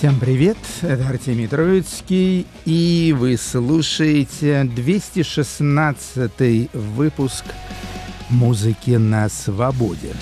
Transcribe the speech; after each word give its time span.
Всем 0.00 0.18
привет, 0.18 0.56
это 0.80 1.08
Артемий 1.08 1.46
Троицкий, 1.46 2.46
и 2.64 3.14
вы 3.14 3.36
слушаете 3.36 4.64
216 4.64 6.70
выпуск 6.72 7.44
«Музыки 8.30 8.92
на 8.92 9.28
свободе». 9.28 10.14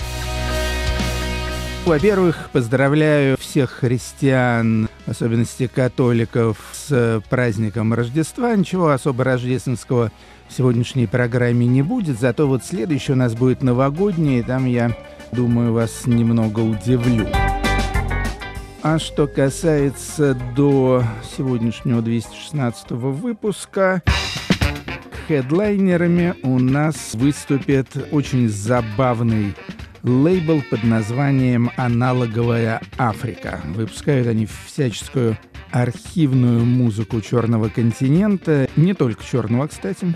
Во-первых, 1.85 2.49
поздравляю 2.51 3.37
всех 3.39 3.69
христиан, 3.69 4.89
в 5.05 5.11
особенности 5.11 5.71
католиков, 5.73 6.57
с 6.73 7.23
праздником 7.29 7.93
Рождества. 7.93 8.53
Ничего 8.57 8.89
особо 8.89 9.23
рождественского 9.23 10.11
в 10.49 10.57
сегодняшней 10.57 11.07
программе 11.07 11.67
не 11.67 11.83
будет, 11.83 12.19
зато 12.19 12.49
вот 12.49 12.65
следующий 12.65 13.13
у 13.13 13.15
нас 13.15 13.33
будет 13.33 13.63
новогодний, 13.63 14.39
и 14.39 14.43
там 14.43 14.65
я, 14.65 14.93
думаю, 15.31 15.71
вас 15.71 16.05
немного 16.05 16.59
удивлю. 16.59 17.29
А 18.81 18.97
что 18.97 19.27
касается 19.27 20.35
до 20.55 21.03
сегодняшнего 21.35 22.01
216 22.01 22.91
выпуска, 22.91 24.01
хедлайнерами 25.27 26.35
у 26.43 26.59
нас 26.59 27.13
выступит 27.13 27.89
очень 28.11 28.47
забавный 28.47 29.53
лейбл 30.03 30.63
под 30.69 30.83
названием 30.83 31.71
«Аналоговая 31.75 32.81
Африка». 32.97 33.61
Выпускают 33.75 34.27
они 34.27 34.47
всяческую 34.65 35.37
архивную 35.71 36.63
музыку 36.63 37.19
черного 37.19 37.67
континента, 37.67 38.69
не 38.77 38.93
только 38.93 39.21
черного, 39.25 39.67
кстати, 39.67 40.15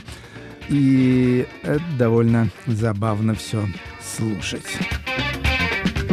и 0.70 1.46
это 1.64 1.84
довольно 1.98 2.50
забавно 2.66 3.36
все 3.36 3.66
слушать. 4.02 4.64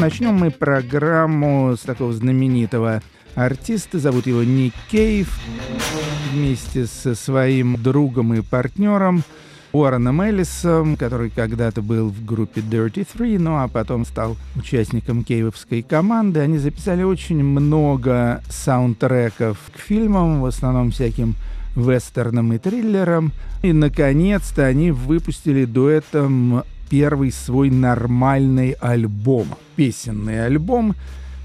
Начнем 0.00 0.32
мы 0.32 0.50
программу 0.50 1.76
с 1.76 1.80
такого 1.80 2.14
знаменитого 2.14 3.02
артиста. 3.34 3.98
Зовут 3.98 4.26
его 4.26 4.42
Ник 4.42 4.72
Кейв. 4.90 5.38
Вместе 6.32 6.86
со 6.86 7.14
своим 7.14 7.76
другом 7.76 8.32
и 8.32 8.40
партнером 8.40 9.22
Уорреном 9.72 10.22
Эллисом, 10.22 10.96
который 10.96 11.28
когда-то 11.28 11.82
был 11.82 12.08
в 12.08 12.24
группе 12.24 12.62
Dirty 12.62 13.06
Three, 13.06 13.38
ну 13.38 13.58
а 13.58 13.68
потом 13.68 14.06
стал 14.06 14.38
участником 14.56 15.22
кейвовской 15.22 15.82
команды. 15.82 16.40
Они 16.40 16.56
записали 16.56 17.02
очень 17.02 17.44
много 17.44 18.42
саундтреков 18.48 19.58
к 19.76 19.78
фильмам, 19.78 20.40
в 20.40 20.46
основном 20.46 20.92
всяким 20.92 21.34
вестернам 21.76 22.54
и 22.54 22.58
триллерам. 22.58 23.32
И, 23.62 23.74
наконец-то, 23.74 24.64
они 24.64 24.92
выпустили 24.92 25.66
дуэтом 25.66 26.64
первый 26.90 27.30
свой 27.32 27.70
нормальный 27.70 28.72
альбом, 28.72 29.46
песенный 29.76 30.44
альбом. 30.44 30.96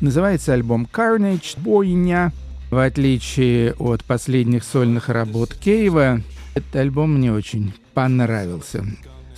Называется 0.01 0.53
альбом 0.53 0.87
Carnage, 0.91 1.57
бойня. 1.57 2.33
В 2.71 2.83
отличие 2.83 3.73
от 3.73 4.03
последних 4.03 4.63
сольных 4.63 5.07
работ 5.07 5.53
Кейва, 5.53 6.21
этот 6.55 6.75
альбом 6.75 7.13
мне 7.15 7.31
очень 7.31 7.73
понравился. 7.93 8.83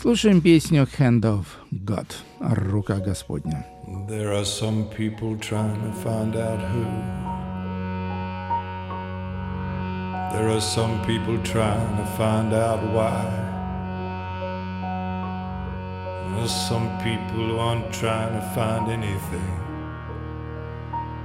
Слушаем 0.02 0.42
песню 0.42 0.88
Hand 0.98 1.22
of 1.22 1.46
God, 1.72 2.08
Рука 2.40 2.98
Господня. 2.98 3.66
There 4.08 4.32
are 4.34 4.46
some 4.46 4.86
people 4.96 5.38
trying 5.40 5.82
to 5.82 5.92
find 6.04 6.36
out 6.36 6.60
who. 6.72 6.86
There 10.34 10.50
are 10.50 10.62
some 10.62 11.02
people 11.06 11.38
trying 11.44 11.98
to 11.98 12.06
find 12.18 12.54
out 12.54 12.80
why. 12.94 13.47
There's 16.38 16.52
some 16.52 16.88
people 17.00 17.48
who 17.48 17.58
aren't 17.58 17.92
trying 17.92 18.40
to 18.40 18.42
find 18.54 18.92
anything 18.92 19.60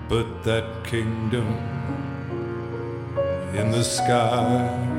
but 0.08 0.42
that 0.42 0.84
kingdom 0.84 1.46
in 3.54 3.70
the 3.70 3.84
sky. 3.84 4.91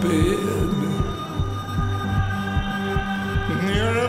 Bed. 0.00 0.74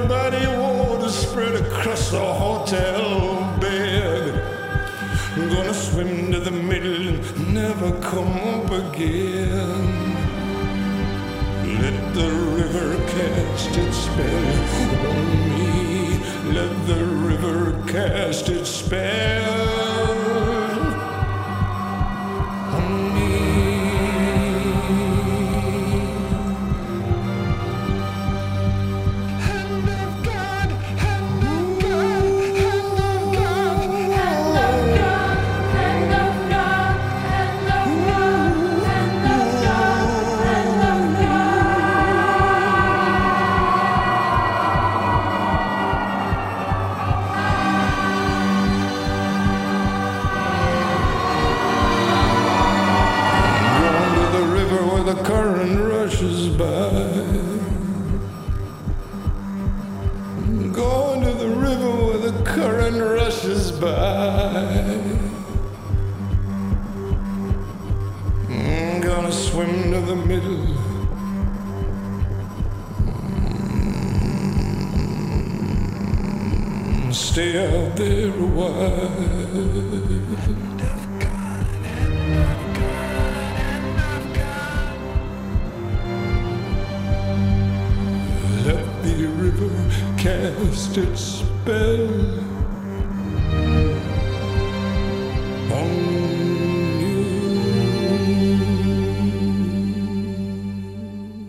Everybody 0.08 0.46
of 0.46 0.60
water 0.60 1.10
spread 1.10 1.56
across 1.56 2.12
the 2.12 2.20
hotel 2.20 3.58
bed. 3.60 4.34
I'm 5.36 5.50
gonna 5.50 5.74
swim 5.74 6.32
to 6.32 6.40
the 6.40 6.52
middle 6.52 7.08
and 7.08 7.54
never 7.54 7.92
come 8.02 8.38
up 8.56 8.72
again. 8.72 10.16
Let 11.82 12.14
the 12.14 12.30
river 12.60 12.96
cast 13.16 13.78
its 13.78 13.98
spell 13.98 15.08
on 15.12 15.28
me. 15.50 16.20
Let 16.54 16.88
the 16.88 17.06
river 17.06 17.84
cast 17.88 18.50
its 18.50 18.70
spell. 18.70 19.85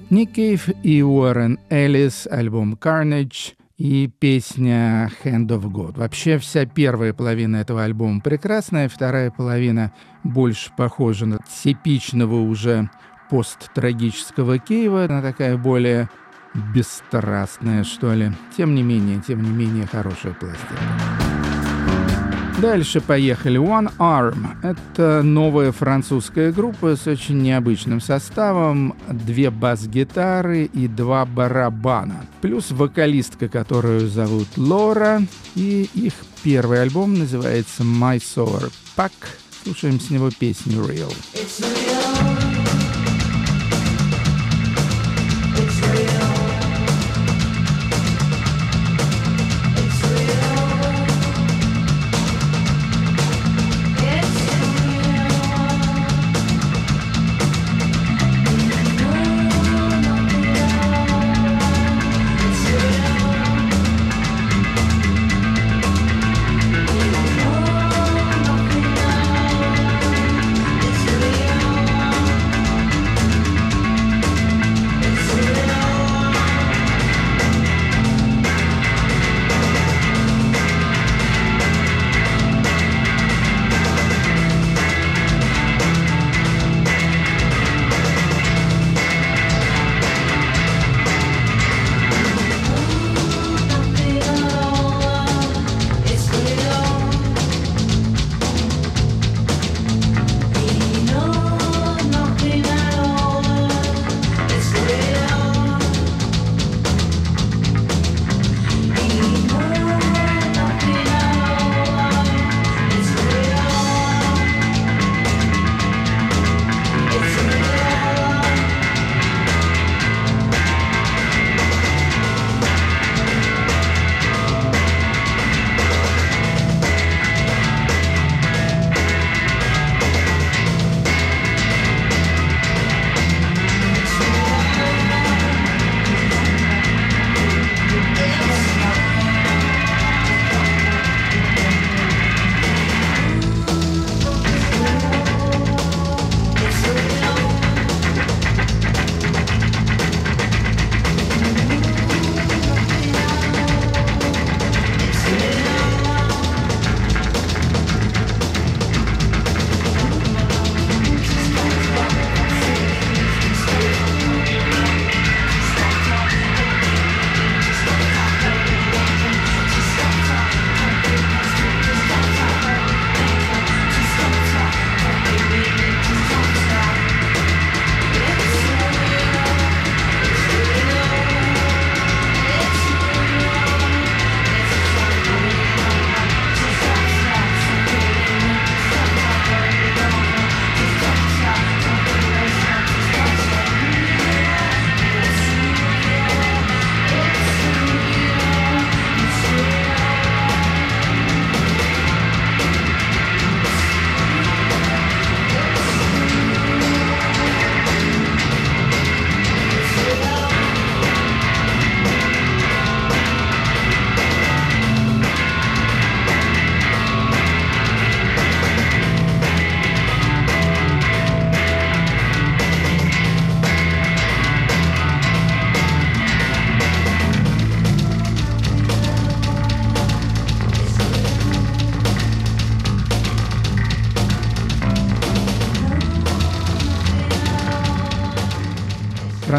Ник 0.09 0.33
Кейв 0.33 0.69
и 0.83 1.03
Уоррен 1.03 1.59
Эллис, 1.69 2.27
альбом 2.31 2.79
Carnage 2.81 3.55
и 3.77 4.09
песня 4.19 5.11
Hand 5.23 5.49
of 5.49 5.65
God. 5.65 5.99
Вообще 5.99 6.39
вся 6.39 6.65
первая 6.65 7.13
половина 7.13 7.57
этого 7.57 7.85
альбома 7.85 8.21
прекрасная, 8.21 8.89
вторая 8.89 9.31
половина 9.31 9.93
больше 10.25 10.71
похожа 10.77 11.27
на 11.27 11.39
типичного 11.63 12.37
уже 12.37 12.89
посттрагического 13.29 14.59
Кейва, 14.59 15.05
она 15.05 15.21
такая 15.21 15.57
более 15.59 16.09
бесстрастная, 16.75 17.85
что 17.85 18.13
ли. 18.15 18.33
Тем 18.57 18.75
не 18.75 18.83
менее, 18.83 19.23
тем 19.27 19.43
не 19.43 19.51
менее, 19.51 19.87
хорошая 19.87 20.35
пластинка. 20.35 20.75
Дальше 22.61 23.03
поехали 23.03 23.61
One 23.61 23.93
Arm. 23.99 24.47
Это 24.63 25.23
новая 25.23 25.73
французская 25.73 26.53
группа 26.53 26.97
с 26.97 27.07
очень 27.07 27.43
необычным 27.43 28.01
составом. 28.01 28.95
Две 29.09 29.51
бас-гитары 29.51 30.65
и 30.65 30.89
два 30.89 31.27
барабана. 31.27 32.25
Плюс 32.41 32.71
вокалистка, 32.71 33.49
которую 33.49 34.09
зовут 34.09 34.49
Лора. 34.57 35.21
И 35.55 35.91
их 35.93 36.15
первый 36.43 36.81
альбом 36.81 37.19
называется 37.19 37.83
My 37.83 38.17
Solar 38.17 38.73
Pack. 38.97 39.13
Слушаем 39.63 40.01
с 40.01 40.09
него 40.09 40.31
песню 40.31 40.79
Real. 40.79 41.15
It's 41.35 41.61
real. 41.61 42.46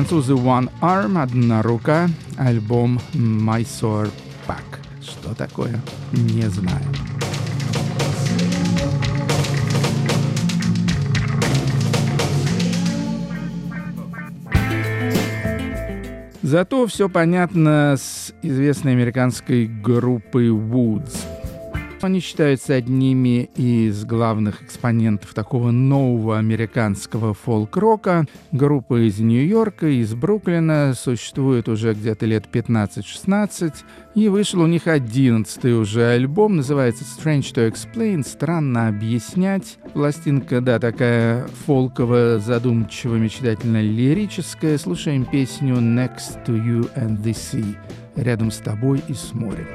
Французы 0.07 0.35
One 0.35 0.69
Arm, 0.79 1.21
одна 1.21 1.61
рука, 1.61 2.07
альбом 2.37 2.97
Mysore 3.13 4.09
Pack. 4.47 4.63
Что 5.01 5.35
такое? 5.35 5.81
Не 6.13 6.43
знаю. 6.43 6.81
Зато 16.41 16.87
все 16.87 17.09
понятно 17.09 17.95
с 17.97 18.33
известной 18.41 18.93
американской 18.93 19.67
группой 19.67 20.47
Woods. 20.47 21.16
Они 22.01 22.19
считаются 22.19 22.75
одними 22.75 23.49
из 23.55 24.05
главных 24.05 24.61
экспонентов 24.61 25.33
такого 25.33 25.71
нового 25.71 26.37
американского 26.37 27.33
фолк-рока. 27.33 28.27
Группа 28.51 29.07
из 29.07 29.19
Нью-Йорка, 29.19 29.87
из 29.87 30.13
Бруклина, 30.13 30.93
существует 30.95 31.67
уже 31.67 31.93
где-то 31.93 32.27
лет 32.27 32.45
15-16, 32.51 33.73
и 34.13 34.29
вышел 34.29 34.61
у 34.61 34.67
них 34.67 34.85
одиннадцатый 34.85 35.73
уже 35.73 36.05
альбом, 36.11 36.57
называется 36.57 37.03
Strange 37.03 37.53
to 37.53 37.71
Explain, 37.71 38.23
странно 38.23 38.89
объяснять. 38.89 39.79
Пластинка, 39.93 40.61
да, 40.61 40.79
такая 40.79 41.47
фолковая, 41.65 42.37
задумчиво, 42.37 43.15
мечтательно 43.15 43.81
лирическая. 43.81 44.77
Слушаем 44.77 45.25
песню 45.25 45.75
Next 45.75 46.45
to 46.45 46.55
You 46.55 46.91
and 46.95 47.23
the 47.23 47.33
Sea, 47.33 47.75
рядом 48.15 48.51
с 48.51 48.57
тобой 48.57 49.01
и 49.07 49.13
с 49.13 49.33
морем. 49.33 49.67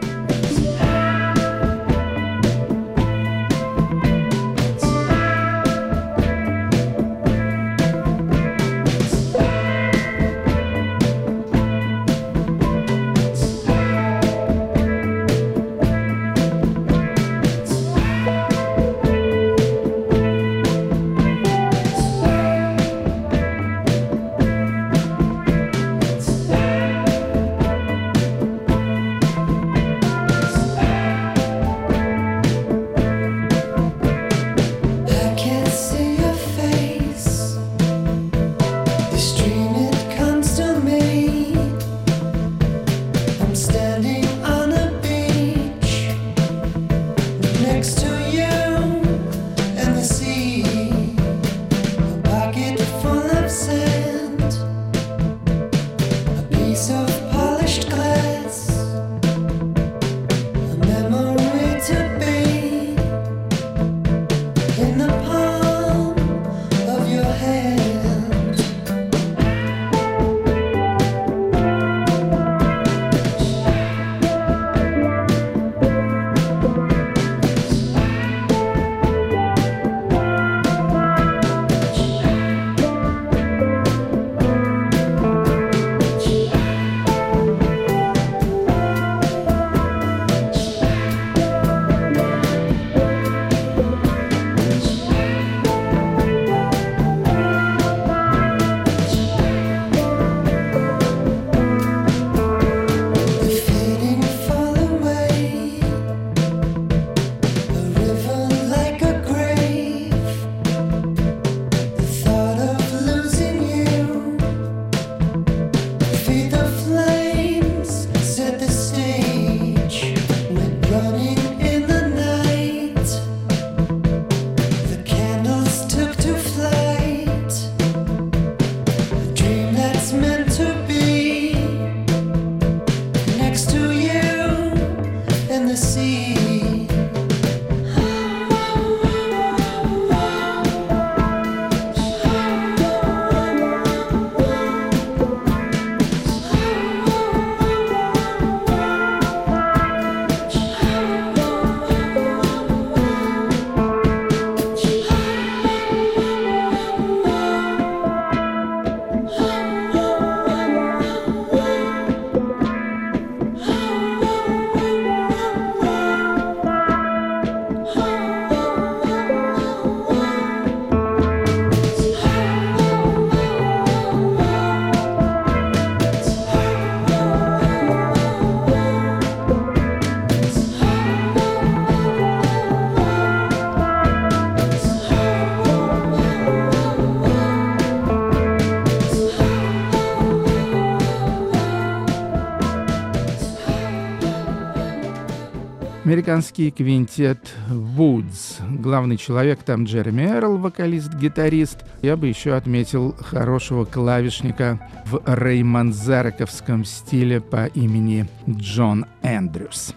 Американский 196.22 196.70
квинтет 196.70 197.52
Woods. 197.68 198.62
Главный 198.80 199.16
человек 199.16 199.64
там 199.64 199.82
Джереми 199.82 200.22
Эрл, 200.22 200.56
вокалист-гитарист. 200.56 201.78
Я 202.00 202.16
бы 202.16 202.28
еще 202.28 202.54
отметил 202.54 203.16
хорошего 203.18 203.84
клавишника 203.84 204.78
в 205.04 205.20
рейманзарековском 205.26 206.84
стиле 206.84 207.40
по 207.40 207.66
имени 207.66 208.28
Джон 208.48 209.06
Эндрюс. 209.24 209.94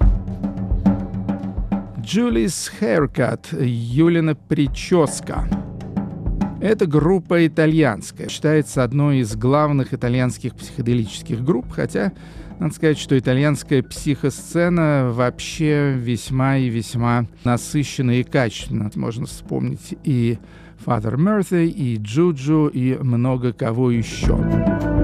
Julie's 1.98 2.72
Haircut, 2.82 3.64
Юлина 3.64 4.34
прическа. 4.34 5.48
Эта 6.66 6.88
группа 6.88 7.46
итальянская, 7.46 8.28
считается 8.28 8.84
одной 8.84 9.20
из 9.20 9.36
главных 9.36 9.94
итальянских 9.94 10.56
психоделических 10.56 11.44
групп, 11.44 11.68
хотя 11.70 12.12
надо 12.58 12.74
сказать, 12.74 12.98
что 12.98 13.16
итальянская 13.20 13.84
психосцена 13.84 15.12
вообще 15.14 15.94
весьма 15.94 16.58
и 16.58 16.70
весьма 16.70 17.28
насыщена 17.44 18.20
и 18.20 18.24
качественна. 18.24 18.90
Можно 18.96 19.28
вспомнить 19.28 19.96
и 20.04 20.40
Father 20.84 21.18
Murphy, 21.18 21.68
и 21.68 21.98
Джуджу, 21.98 22.66
и 22.66 22.98
много 22.98 23.54
кого 23.54 23.92
еще. 23.92 24.95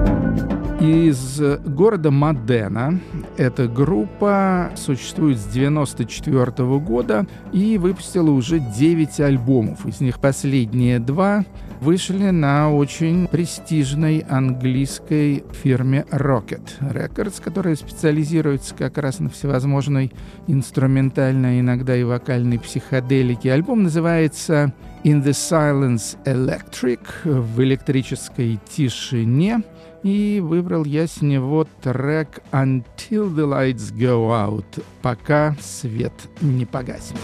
Из 0.82 1.40
города 1.64 2.10
Модена. 2.10 2.98
Эта 3.36 3.68
группа 3.68 4.72
существует 4.74 5.38
с 5.38 5.46
1994 5.46 6.78
года 6.80 7.26
и 7.52 7.78
выпустила 7.78 8.30
уже 8.30 8.58
9 8.58 9.20
альбомов. 9.20 9.86
Из 9.86 10.00
них 10.00 10.18
последние 10.18 10.98
два 10.98 11.44
вышли 11.80 12.30
на 12.30 12.72
очень 12.72 13.28
престижной 13.28 14.24
английской 14.28 15.44
фирме 15.52 16.04
Rocket 16.10 16.80
Records, 16.80 17.40
которая 17.40 17.76
специализируется 17.76 18.74
как 18.74 18.98
раз 18.98 19.20
на 19.20 19.30
всевозможной 19.30 20.12
инструментальной, 20.48 21.60
иногда 21.60 21.96
и 21.96 22.02
вокальной 22.02 22.58
психоделике. 22.58 23.52
Альбом 23.52 23.84
называется 23.84 24.72
In 25.04 25.22
the 25.22 25.30
Silence 25.30 26.16
Electric 26.24 27.00
в 27.24 27.60
электрической 27.62 28.58
тишине. 28.68 29.62
И 30.02 30.40
выбрал 30.42 30.84
я 30.84 31.06
с 31.06 31.22
него 31.22 31.66
трек 31.80 32.42
Until 32.50 33.32
the 33.32 33.46
Lights 33.46 33.94
Go 33.94 34.30
Out, 34.30 34.82
пока 35.00 35.56
свет 35.60 36.12
не 36.40 36.66
погаснет. 36.66 37.20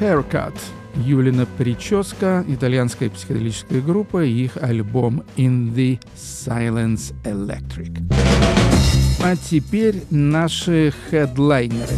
Haircut. 0.00 0.54
Юлина 0.94 1.46
прическа, 1.46 2.44
итальянская 2.48 3.10
психоделическая 3.10 3.80
группа 3.80 4.24
и 4.24 4.44
их 4.44 4.56
альбом 4.56 5.22
In 5.36 5.72
the 5.74 6.00
Silence 6.16 7.14
Electric. 7.24 8.02
А 9.22 9.36
теперь 9.36 10.02
наши 10.10 10.92
хедлайнеры. 11.10 11.94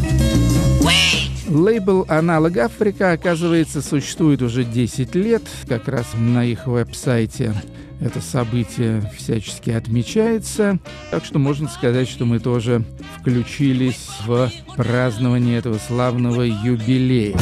Лейбл 1.48 2.04
«Аналог 2.08 2.56
Африка», 2.58 3.12
оказывается, 3.12 3.82
существует 3.82 4.42
уже 4.42 4.64
10 4.64 5.14
лет. 5.16 5.42
Как 5.66 5.88
раз 5.88 6.06
на 6.14 6.44
их 6.44 6.66
веб-сайте 6.66 7.54
это 8.00 8.20
событие 8.20 9.02
всячески 9.16 9.70
отмечается. 9.70 10.78
Так 11.10 11.24
что 11.24 11.38
можно 11.38 11.68
сказать, 11.68 12.08
что 12.08 12.24
мы 12.24 12.38
тоже 12.38 12.84
включились 13.18 14.08
в 14.26 14.50
празднование 14.76 15.58
этого 15.58 15.78
славного 15.78 16.42
юбилея 16.42 17.36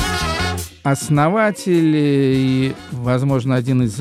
основатель 0.90 1.94
и, 1.94 2.74
возможно, 2.92 3.56
один 3.56 3.82
из 3.82 4.00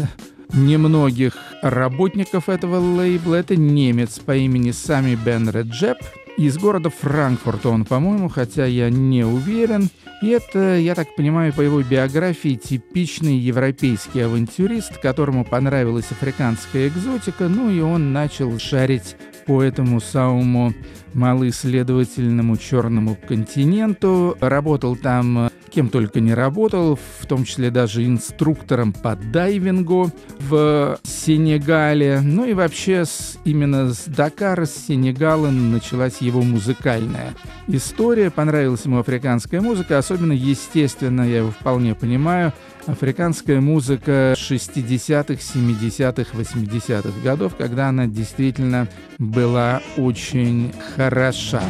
немногих 0.53 1.35
работников 1.61 2.49
этого 2.49 2.77
лейбла. 2.77 3.35
Это 3.35 3.55
немец 3.55 4.19
по 4.19 4.35
имени 4.35 4.71
Сами 4.71 5.15
Бен 5.15 5.49
Реджеп. 5.49 5.97
Из 6.37 6.57
города 6.57 6.89
Франкфурта 6.89 7.69
он, 7.69 7.83
по-моему, 7.83 8.29
хотя 8.29 8.65
я 8.65 8.89
не 8.89 9.23
уверен. 9.23 9.89
И 10.21 10.29
это, 10.29 10.77
я 10.77 10.95
так 10.95 11.15
понимаю, 11.15 11.53
по 11.53 11.61
его 11.61 11.81
биографии 11.83 12.55
типичный 12.55 13.37
европейский 13.37 14.21
авантюрист, 14.21 14.97
которому 14.97 15.45
понравилась 15.45 16.11
африканская 16.11 16.87
экзотика, 16.87 17.47
ну 17.47 17.69
и 17.69 17.79
он 17.81 18.13
начал 18.13 18.57
шарить 18.57 19.15
по 19.47 19.63
этому 19.63 19.99
самому 20.01 20.73
малоисследовательному 21.13 22.57
черному 22.57 23.17
континенту. 23.27 24.37
Работал 24.41 24.95
там 24.95 25.49
кем 25.77 25.89
только 25.89 26.19
не 26.19 26.33
работал, 26.33 26.97
в 27.19 27.25
том 27.27 27.43
числе 27.43 27.69
даже 27.69 28.05
инструктором 28.05 28.93
по 28.93 29.15
дайвингу 29.15 30.11
в 30.39 30.99
Сенегале. 31.03 32.21
Ну 32.21 32.45
и 32.45 32.53
вообще 32.53 33.05
с, 33.05 33.37
именно 33.45 33.93
с 33.93 34.05
Дакара, 34.05 34.65
с 34.65 34.87
Сенегала 34.87 35.49
началась 35.49 36.17
его 36.19 36.41
музыкальная 36.41 37.35
история. 37.67 38.31
Понравилась 38.31 38.85
ему 38.85 38.99
африканская 38.99 39.61
музыка, 39.61 39.97
особенно, 39.97 40.31
естественно, 40.31 41.21
я 41.21 41.37
его 41.37 41.51
вполне 41.51 41.93
понимаю, 41.93 42.53
африканская 42.87 43.61
музыка 43.61 44.33
60-х, 44.37 45.33
70-х, 45.33 46.37
80-х 46.37 47.21
годов, 47.23 47.55
когда 47.55 47.89
она 47.89 48.07
действительно 48.07 48.87
была 49.19 49.81
очень 49.97 50.73
хороша. 50.95 51.61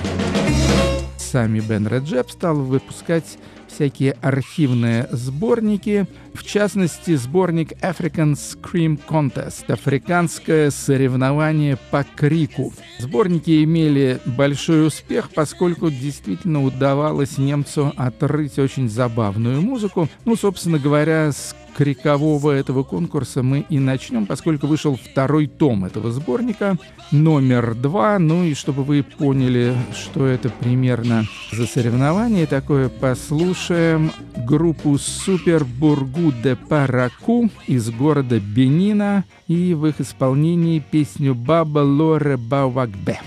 Сами 1.18 1.60
Бен 1.60 1.88
Реджеп 1.88 2.32
стал 2.32 2.56
выпускать 2.56 3.38
всякие 3.68 4.14
архивные 4.22 5.08
сборники, 5.12 6.08
в 6.34 6.44
частности, 6.44 7.16
сборник 7.16 7.72
African 7.84 8.34
Scream 8.34 9.00
Contest– 9.08 9.66
африканское 9.68 10.70
соревнование 10.70 11.78
по 11.92 12.04
крику. 12.04 12.74
Сборники 13.00 13.64
имели 13.64 14.20
большой 14.26 14.86
успех, 14.86 15.30
поскольку 15.34 15.90
действительно 15.90 16.64
удавалось 16.64 17.38
немцу 17.38 17.94
отрыть 17.98 18.60
очень 18.60 18.90
забавную 18.90 19.62
музыку. 19.62 20.08
Ну, 20.26 20.36
собственно 20.36 20.80
говоря, 20.80 21.32
с 21.32 21.56
крикового 21.78 22.52
этого 22.52 22.84
конкурса 22.84 23.44
мы 23.44 23.64
и 23.70 23.78
начнем, 23.78 24.26
поскольку 24.26 24.66
вышел 24.66 24.96
второй 24.96 25.46
том 25.46 25.86
этого 25.86 26.12
сборника, 26.12 26.78
номер 27.12 27.76
два. 27.76 28.20
Ну 28.20 28.44
и 28.44 28.54
чтобы 28.54 28.84
вы 28.84 29.04
поняли, 29.04 29.76
что 29.94 30.26
это 30.26 30.50
примерно 30.50 31.26
за 31.52 31.66
соревнование 31.66 32.46
такое, 32.46 32.90
послушаем 32.90 34.12
группу 34.36 34.98
Супер 34.98 35.66
Бургу 35.66 36.32
де 36.44 36.56
Параку 36.56 37.50
из 37.68 37.90
города 37.90 38.40
Бенина 38.40 39.26
и 39.48 39.74
в 39.74 39.86
их 39.86 40.02
исполнении 40.02 40.80
песню 40.80 41.36
«Баба 41.36 41.80
Лоре 41.80 42.38
Бавакбе». 42.38 43.20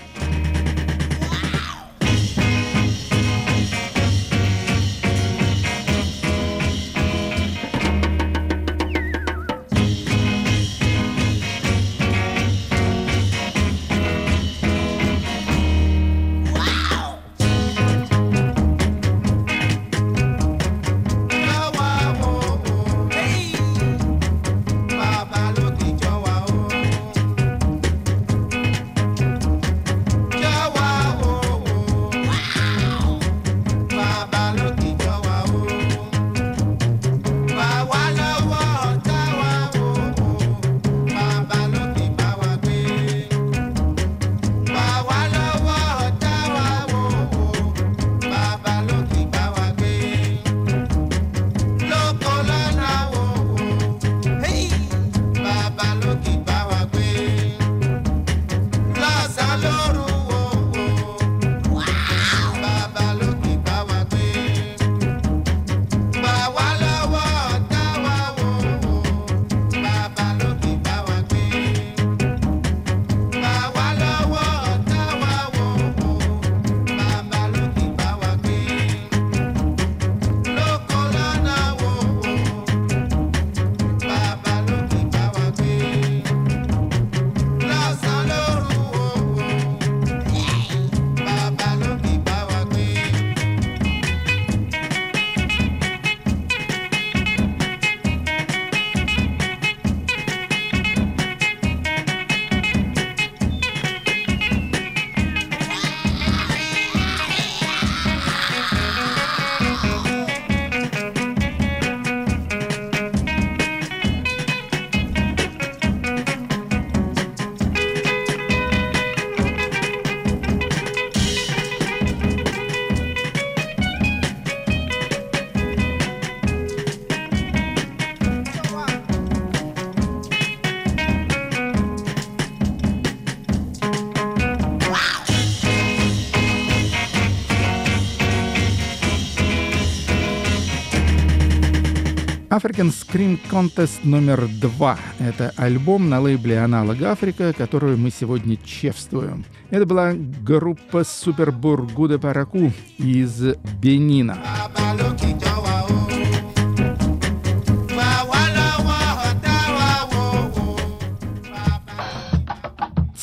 African 142.61 142.91
Scream 142.91 143.39
Contest 143.49 144.01
номер 144.03 144.47
два. 144.61 144.99
Это 145.17 145.51
альбом 145.55 146.09
на 146.09 146.19
лейбле 146.19 146.59
«Аналог 146.59 147.01
Африка», 147.01 147.53
которую 147.53 147.97
мы 147.97 148.11
сегодня 148.11 148.55
чествуем. 148.63 149.45
Это 149.71 149.87
была 149.87 150.13
группа 150.13 151.03
Супер 151.03 151.51
Бургуда 151.51 152.19
Параку 152.19 152.71
из 152.99 153.55
Бенина. 153.81 154.37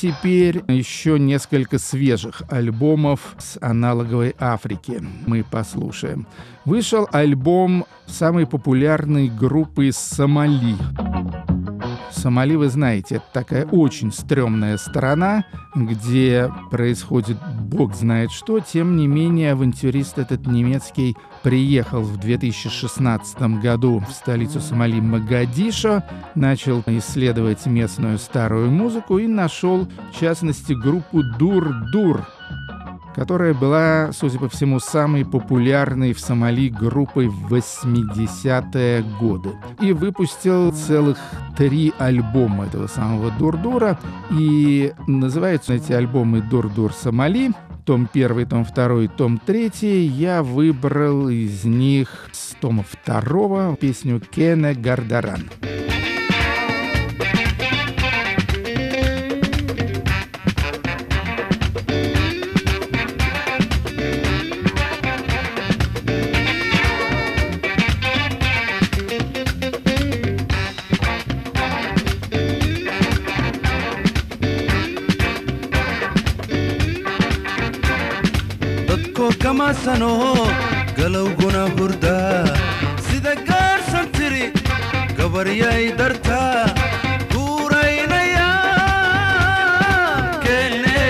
Теперь 0.00 0.62
еще 0.68 1.18
несколько 1.18 1.80
свежих 1.80 2.42
альбомов 2.48 3.34
с 3.36 3.58
аналоговой 3.60 4.36
Африки 4.38 5.02
мы 5.26 5.42
послушаем. 5.42 6.28
Вышел 6.64 7.08
альбом 7.10 7.84
самой 8.06 8.46
популярной 8.46 9.28
группы 9.28 9.90
Сомали. 9.92 10.76
Сомали, 12.10 12.54
вы 12.54 12.68
знаете, 12.68 13.16
это 13.16 13.24
такая 13.32 13.64
очень 13.66 14.12
стрёмная 14.12 14.76
страна, 14.76 15.44
где 15.74 16.52
происходит 16.70 17.38
бог 17.60 17.94
знает 17.94 18.30
что. 18.30 18.60
Тем 18.60 18.96
не 18.96 19.06
менее, 19.06 19.52
авантюрист 19.52 20.18
этот 20.18 20.46
немецкий 20.46 21.16
приехал 21.42 22.02
в 22.02 22.18
2016 22.18 23.40
году 23.60 24.02
в 24.08 24.12
столицу 24.12 24.60
Сомали 24.60 25.00
Магадишо, 25.00 26.02
начал 26.34 26.82
исследовать 26.86 27.66
местную 27.66 28.18
старую 28.18 28.70
музыку 28.70 29.18
и 29.18 29.26
нашел, 29.26 29.88
в 30.12 30.20
частности, 30.20 30.72
группу 30.72 31.22
Дур-Дур, 31.22 32.26
которая 33.18 33.52
была, 33.52 34.12
судя 34.12 34.38
по 34.38 34.48
всему, 34.48 34.78
самой 34.78 35.24
популярной 35.24 36.12
в 36.12 36.20
Сомали 36.20 36.68
группой 36.68 37.26
в 37.26 37.52
80-е 37.52 39.02
годы. 39.18 39.50
И 39.80 39.92
выпустил 39.92 40.70
целых 40.70 41.18
три 41.56 41.92
альбома 41.98 42.66
этого 42.66 42.86
самого 42.86 43.32
Дурдура. 43.32 43.98
И 44.30 44.92
называются 45.08 45.74
эти 45.74 45.92
альбомы 45.92 46.42
Дурдур 46.42 46.92
Сомали. 46.92 47.50
Том 47.84 48.08
1, 48.12 48.46
том 48.46 48.64
2, 48.64 49.08
том 49.08 49.40
3. 49.44 49.72
Я 50.06 50.44
выбрал 50.44 51.28
из 51.28 51.64
них 51.64 52.28
с 52.30 52.54
тома 52.60 52.84
2 53.04 53.74
песню 53.76 54.20
Кене 54.20 54.74
Гардаран. 54.74 55.42
sano 79.74 80.34
galowguna 80.96 81.62
hurda 81.76 82.16
sida 83.06 83.34
gaarsan 83.48 84.06
tiri 84.16 84.44
gabaryay 85.18 85.84
darta 85.98 86.40
guuraynaya 87.32 88.48
kene 90.44 91.02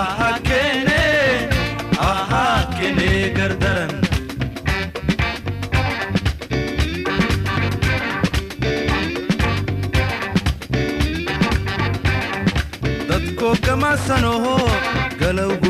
aha 0.00 0.30
kene 0.48 1.00
aha 2.10 2.44
kene 2.78 3.08
gardaran 3.38 3.92
dadko 13.08 13.48
kama 13.66 13.90
sanoho 14.06 14.56
galowgu 15.20 15.65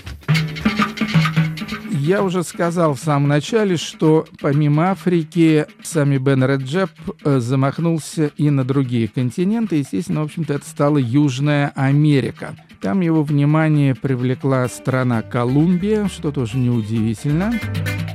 Я 1.92 2.22
уже 2.22 2.44
сказал 2.44 2.94
в 2.94 3.00
самом 3.00 3.30
начале, 3.30 3.78
что 3.78 4.28
помимо 4.40 4.92
Африки 4.92 5.66
сами 5.90 6.18
Бен 6.18 6.44
Реджеп 6.44 6.92
э, 7.24 7.40
замахнулся 7.40 8.32
и 8.38 8.50
на 8.50 8.64
другие 8.64 9.08
континенты. 9.08 9.78
Естественно, 9.78 10.22
в 10.22 10.26
общем-то, 10.26 10.54
это 10.54 10.66
стала 10.66 10.98
Южная 10.98 11.72
Америка. 11.76 12.56
Там 12.82 13.02
его 13.02 13.24
внимание 13.24 13.96
привлекла 13.96 14.68
страна 14.70 15.22
Колумбия, 15.22 16.08
что 16.08 16.32
тоже 16.32 16.58
неудивительно. 16.58 17.54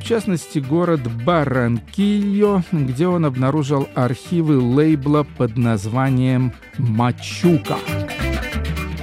В 0.00 0.06
частности, 0.06 0.58
город 0.58 1.00
Барранкильо, 1.24 2.62
где 2.72 3.08
он 3.08 3.24
обнаружил 3.24 3.88
архивы 3.94 4.58
лейбла 4.58 5.26
под 5.36 5.56
названием 5.56 6.52
«Мачука». 6.78 7.78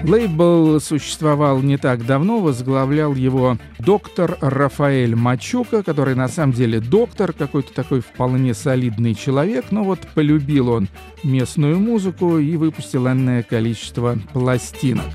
Лейбл 0.04 0.80
существовал 0.80 1.62
не 1.62 1.78
так 1.78 2.06
давно, 2.06 2.40
возглавлял 2.40 3.14
его 3.14 3.58
доктор 3.80 4.38
Рафаэль 4.42 5.16
Мачука, 5.16 5.84
который 5.84 6.16
на 6.16 6.28
самом 6.28 6.54
деле 6.54 6.80
доктор, 6.80 7.34
какой-то 7.34 7.72
такой 7.74 8.02
вполне 8.02 8.54
солидный 8.54 9.14
человек, 9.14 9.66
но 9.70 9.84
вот 9.84 10.00
полюбил 10.16 10.70
он 10.70 10.88
местную 11.24 11.80
музыку 11.80 12.40
и 12.40 12.58
выпустил 12.58 13.08
энное 13.08 13.44
количество 13.44 14.18
пластинок. 14.34 15.06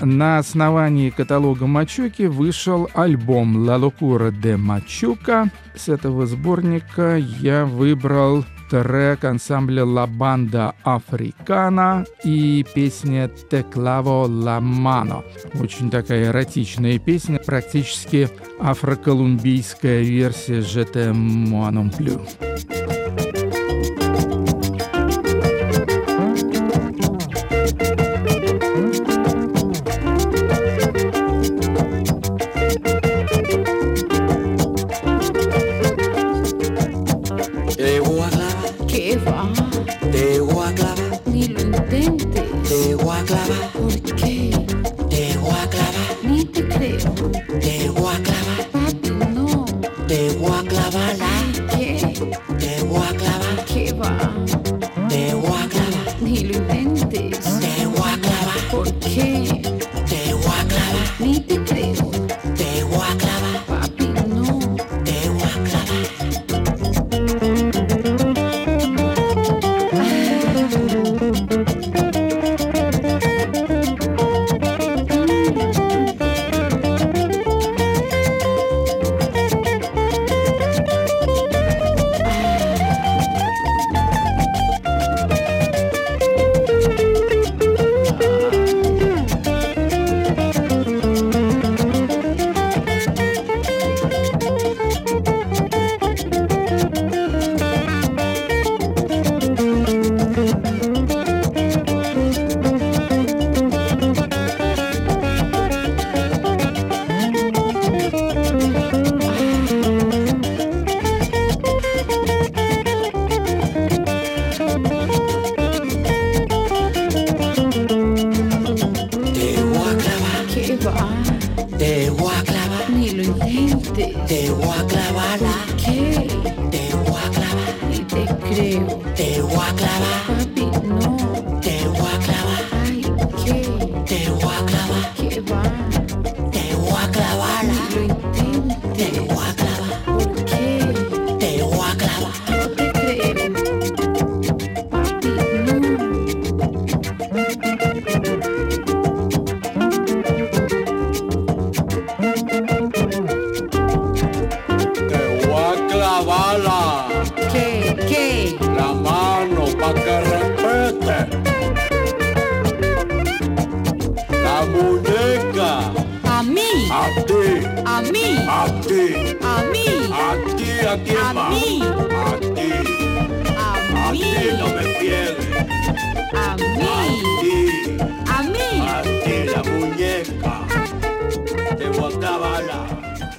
На 0.00 0.38
основании 0.38 1.10
каталога 1.10 1.66
Мачуки 1.66 2.22
вышел 2.22 2.88
альбом 2.94 3.64
«La 3.68 3.78
Locura 3.78 4.32
de 4.32 4.56
Machuca». 4.56 5.48
С 5.76 5.88
этого 5.88 6.26
сборника 6.26 7.16
я 7.16 7.66
выбрал 7.66 8.44
трек 8.72 9.24
ансамбля 9.24 9.84
«La 9.84 10.06
Banda 10.06 10.72
Africana» 10.82 12.06
и 12.24 12.64
песня 12.74 13.28
«Te 13.28 13.64
clavo 13.70 14.26
la 14.26 14.60
mano». 14.60 15.24
Очень 15.60 15.90
такая 15.90 16.28
эротичная 16.28 16.98
песня, 16.98 17.38
практически 17.38 18.30
афроколумбийская 18.60 20.00
версия 20.00 20.60
«Je 20.60 20.84
t'aime 20.84 21.50
moi 21.50 21.70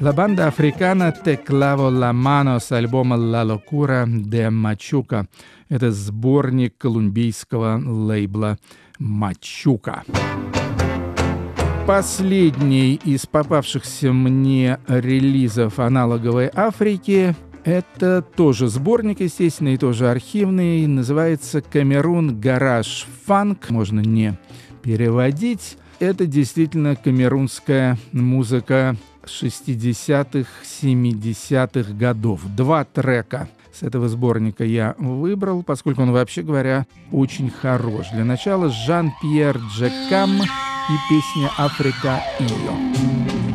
La 0.04 0.12
banda 0.12 0.48
африкана 0.48 1.14
«Te 1.14 1.38
clavo 1.38 1.90
la 1.90 2.12
mano» 2.12 2.60
с 2.60 2.74
альбома 2.74 3.16
«La 3.16 3.42
locura 3.46 4.06
de 4.06 4.50
Machuca». 4.50 5.26
Это 5.70 5.94
сборник 5.94 6.78
колумбийского 6.78 7.82
лейбла 7.82 8.58
«Мачука». 9.00 10.04
Последний 11.88 12.96
из 12.96 13.26
попавшихся 13.26 14.12
мне 14.12 14.78
релизов 14.90 15.80
аналоговой 15.80 16.52
Африки 16.54 17.34
это 17.64 18.22
тоже 18.22 18.68
сборник, 18.68 19.22
естественно, 19.22 19.70
и 19.70 19.78
тоже 19.78 20.10
архивный. 20.10 20.86
Называется 20.86 21.62
«Камерун 21.62 22.42
Гараж 22.42 23.08
Фанк». 23.26 23.70
Можно 23.70 24.02
не 24.02 24.38
переводить. 24.82 25.78
Это 26.00 26.26
действительно 26.26 26.98
камерунская 26.98 27.98
музыка 28.12 28.98
60-х, 29.26 30.50
70-х 30.64 31.94
годов. 31.94 32.42
Два 32.56 32.84
трека 32.86 33.50
с 33.74 33.84
этого 33.84 34.08
сборника 34.08 34.64
я 34.64 34.96
выбрал, 34.98 35.64
поскольку 35.64 36.04
он, 36.04 36.12
вообще 36.12 36.44
говоря, 36.44 36.86
очень 37.12 37.50
хорош. 37.50 38.08
Для 38.14 38.26
начала 38.26 38.70
Жан-Пьер 38.70 39.58
Джекам 39.76 40.32
и 40.42 40.96
песня 41.10 41.50
«Африка 41.58 42.22
Ио». 42.40 43.53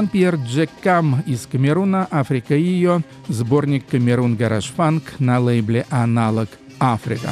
Жан-Пьер 0.00 0.36
Джекам 0.36 1.22
из 1.26 1.46
Камеруна, 1.46 2.08
Africa 2.10 2.56
Iyo, 2.56 3.02
сборник 3.28 3.86
Cameroon 3.86 4.34
Garage 4.34 4.72
Funk 4.74 5.02
на 5.18 5.38
лейбле 5.38 5.84
Analog 5.90 6.48
Africa. 6.78 7.28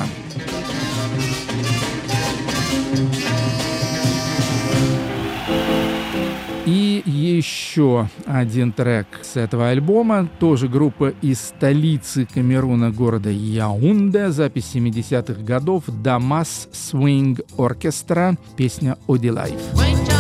И 6.67 7.03
еще 7.07 8.07
один 8.27 8.73
трек 8.73 9.07
с 9.23 9.39
этого 9.39 9.71
альбома, 9.71 10.29
тоже 10.39 10.69
группа 10.69 11.15
из 11.23 11.41
столицы 11.41 12.27
Камеруна, 12.27 12.91
города 12.91 13.31
Яунде, 13.31 14.29
запись 14.29 14.73
70-х 14.75 15.43
годов, 15.43 15.85
Damas 15.87 16.69
Swing 16.75 17.43
Orchestra, 17.57 18.37
песня 18.59 18.99
«Ody 19.07 19.29
Лайф». 19.29 20.18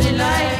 Delight. 0.00 0.59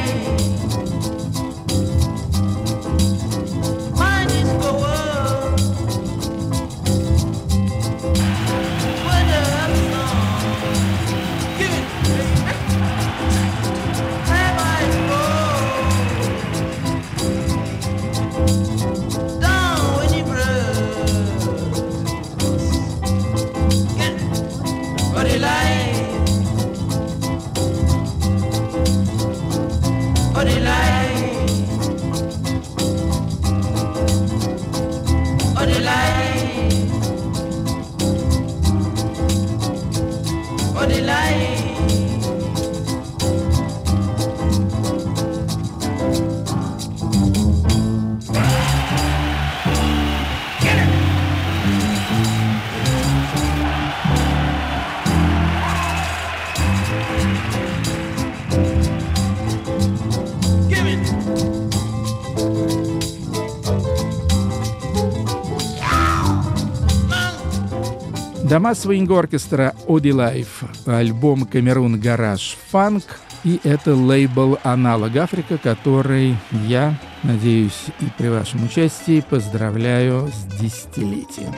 Damas 68.61 68.75
Swing 68.75 69.11
Orchestra 69.11 69.75
Odylife, 69.89 70.65
альбом 70.85 71.47
Cameroon 71.47 71.99
Garage 71.99 72.59
Funk, 72.71 73.05
и 73.43 73.59
это 73.65 73.95
лейбл 73.95 74.59
Analog 74.63 75.17
Africa, 75.17 75.57
который 75.57 76.37
я, 76.69 76.95
надеюсь, 77.23 77.87
и 78.01 78.05
при 78.19 78.29
вашем 78.29 78.67
участии 78.67 79.25
поздравляю 79.27 80.29
с 80.29 80.61
десятилетием. 80.61 81.55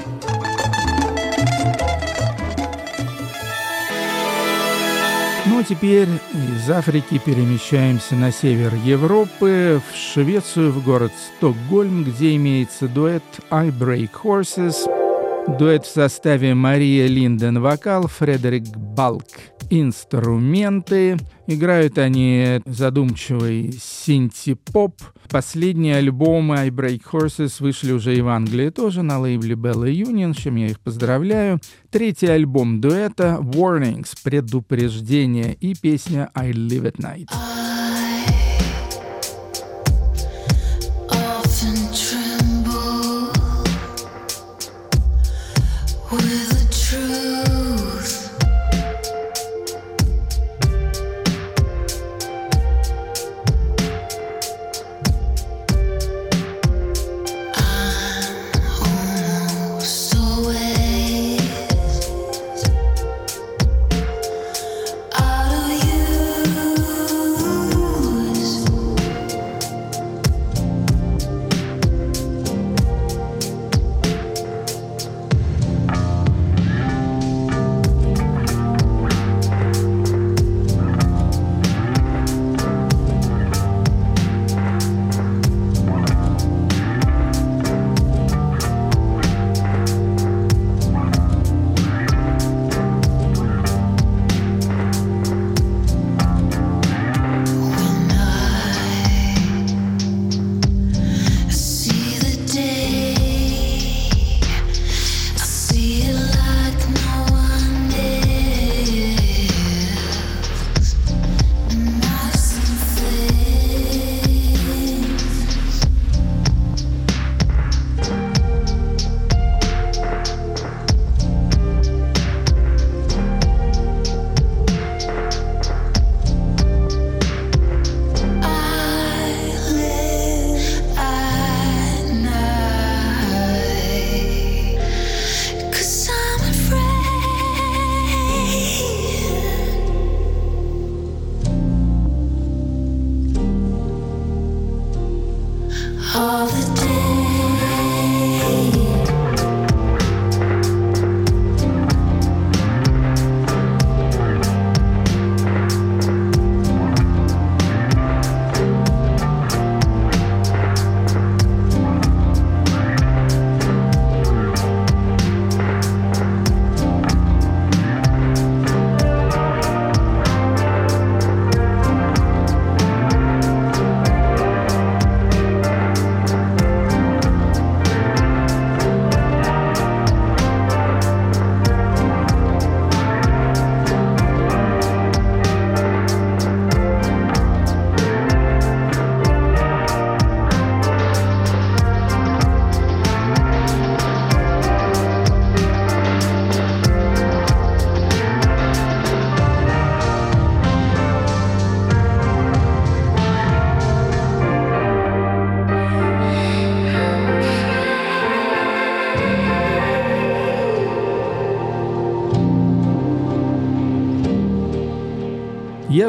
Ну 5.47 5.59
а 5.59 5.65
теперь 5.69 6.09
из 6.33 6.71
Африки 6.71 7.19
перемещаемся 7.19 8.15
на 8.15 8.31
север 8.31 8.77
Европы, 8.85 9.83
в 9.91 9.97
Швецию, 9.97 10.71
в 10.71 10.85
город 10.85 11.11
Стокгольм, 11.37 12.05
где 12.05 12.37
имеется 12.37 12.87
дуэт 12.87 13.25
I 13.51 13.71
Break 13.71 14.11
Horses, 14.23 15.02
дуэт 15.47 15.85
в 15.85 15.89
составе 15.89 16.55
Мария 16.55 17.07
Линден 17.07 17.61
вокал, 17.61 18.07
Фредерик 18.07 18.65
Балк 18.77 19.25
инструменты. 19.71 21.17
Играют 21.47 21.99
они 21.99 22.61
задумчивый 22.67 23.73
синти-поп. 23.73 25.01
Последние 25.31 25.97
альбомы 25.97 26.57
I 26.59 26.69
Break 26.69 27.03
Horses 27.11 27.55
вышли 27.61 27.93
уже 27.93 28.15
и 28.15 28.21
в 28.21 28.29
Англии 28.29 28.69
тоже 28.69 29.03
на 29.03 29.19
лейбле 29.19 29.55
Bella 29.55 29.91
Union, 29.91 30.35
с 30.35 30.37
чем 30.37 30.57
я 30.57 30.67
их 30.67 30.79
поздравляю. 30.79 31.59
Третий 31.91 32.27
альбом 32.27 32.81
дуэта 32.81 33.39
Warnings, 33.41 34.11
предупреждение 34.23 35.55
и 35.55 35.75
песня 35.75 36.31
I 36.35 36.51
Live 36.51 36.93
at 36.93 36.97
Night. 36.99 37.72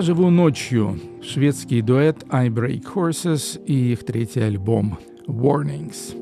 Живу 0.04 0.30
ночью»— 0.30 0.99
шведский 1.24 1.82
дуэт 1.82 2.26
«I 2.30 2.49
Break 2.49 2.93
Horses» 2.93 3.64
и 3.66 3.93
их 3.93 4.06
третий 4.06 4.41
альбом 4.41 4.99
«Warnings». 5.28 6.20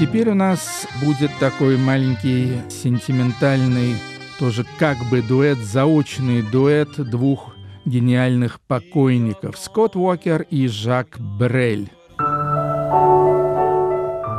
Теперь 0.00 0.30
у 0.30 0.34
нас 0.34 0.88
будет 1.04 1.30
такой 1.38 1.76
маленький 1.76 2.54
сентиментальный, 2.70 3.94
тоже 4.38 4.64
как 4.78 4.96
бы 5.10 5.22
дуэт, 5.22 5.58
заочный 5.58 6.42
дуэт 6.42 6.96
двух 6.96 7.54
гениальных 7.84 8.60
покойников— 8.60 9.58
Скотт 9.58 9.94
Уокер 9.94 10.46
и 10.50 10.66
Жак 10.66 11.18
Брель. 11.38 11.90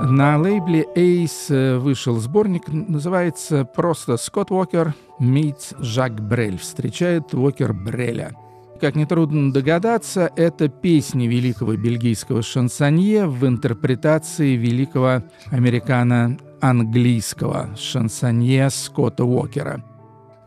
На 0.06 0.38
лейбле 0.38 0.86
Ace 0.96 1.50
э, 1.50 1.78
вышел 1.78 2.20
сборник, 2.20 2.68
называется 2.68 3.64
просто 3.64 4.18
«Скотт 4.18 4.52
Уокер 4.52 4.94
meets 5.20 5.76
Жак 5.80 6.20
Брель». 6.20 6.58
Встречает 6.58 7.34
Уокер 7.34 7.72
Бреля. 7.74 8.36
Как 8.82 8.96
нетрудно 8.96 9.54
догадаться, 9.54 10.30
это 10.36 10.68
песни 10.68 11.28
великого 11.28 11.78
бельгийского 11.78 12.42
шансонье 12.42 13.28
в 13.28 13.48
интерпретации 13.48 14.58
великого 14.58 15.24
американо-английского 15.52 17.70
шансонье 17.78 18.70
Скотта 18.72 19.24
Уокера– 19.24 19.86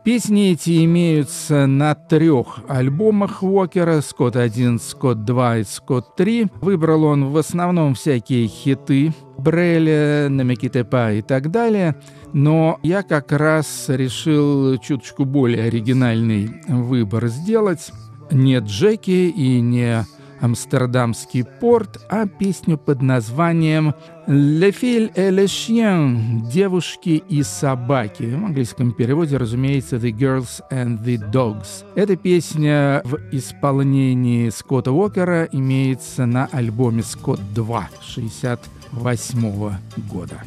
Песни 0.06 0.52
эти 0.52 0.84
имеются 0.84 1.66
на 1.66 1.96
трех 1.96 2.60
альбомах 2.68 3.42
Уокера 3.42 4.00
«Скотт 4.00 4.36
1», 4.36 4.78
«Скотт 4.78 5.18
2» 5.28 5.62
и 5.62 5.64
«Скотт 5.64 6.10
3». 6.16 6.48
Выбрал 6.60 7.02
он 7.02 7.32
в 7.32 7.36
основном 7.36 7.94
всякие 7.94 8.46
хиты 8.46 9.12
Бреля, 9.36 10.28
Намекитепа 10.28 11.12
и 11.14 11.22
так 11.22 11.50
далее. 11.50 11.96
Но 12.32 12.78
я 12.84 13.02
как 13.02 13.32
раз 13.32 13.86
решил 13.88 14.78
чуточку 14.78 15.24
более 15.24 15.64
оригинальный 15.64 16.62
выбор 16.68 17.26
сделать. 17.26 17.90
Не 18.30 18.60
Джеки 18.60 19.10
и 19.10 19.60
не 19.60 20.06
Амстердамский 20.40 21.44
порт, 21.44 21.98
а 22.08 22.26
песню 22.26 22.78
под 22.78 23.02
названием 23.02 23.94
«Le 24.26 24.70
fil 24.70 25.12
et 25.14 25.30
le 25.30 25.46
chien»— 25.46 26.42
«Девушки 26.50 27.22
и 27.28 27.42
собаки». 27.42 28.24
В 28.24 28.44
английском 28.44 28.92
переводе, 28.92 29.36
разумеется, 29.36 29.96
«The 29.96 30.12
girls 30.12 30.60
and 30.70 31.02
the 31.02 31.18
dogs». 31.30 31.84
Эта 31.94 32.16
песня 32.16 33.02
в 33.04 33.18
исполнении 33.32 34.50
Скотта 34.50 34.92
Уокера 34.92 35.48
имеется 35.52 36.26
на 36.26 36.46
альбоме 36.46 37.02
«Скотт 37.02 37.40
2» 37.54 37.84
68 38.02 39.78
года. 40.10 40.42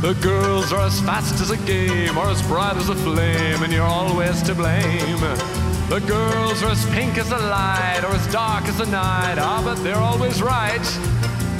The 0.00 0.14
girls 0.22 0.72
are 0.72 0.86
as 0.86 1.00
fast 1.00 1.40
as 1.40 1.50
a 1.50 1.56
game 1.66 2.16
or 2.16 2.30
as 2.30 2.40
bright 2.42 2.76
as 2.76 2.88
a 2.88 2.94
flame, 2.94 3.64
and 3.64 3.72
you're 3.72 3.82
always 3.82 4.40
to 4.42 4.54
blame. 4.54 5.67
The 5.88 6.00
girls 6.00 6.62
are 6.62 6.68
as 6.68 6.84
pink 6.90 7.16
as 7.16 7.30
the 7.30 7.38
light 7.38 8.02
or 8.04 8.12
as 8.12 8.26
dark 8.30 8.64
as 8.64 8.76
the 8.76 8.84
night, 8.84 9.38
ah, 9.38 9.62
but 9.64 9.82
they're 9.82 9.96
always 9.96 10.42
right. 10.42 10.84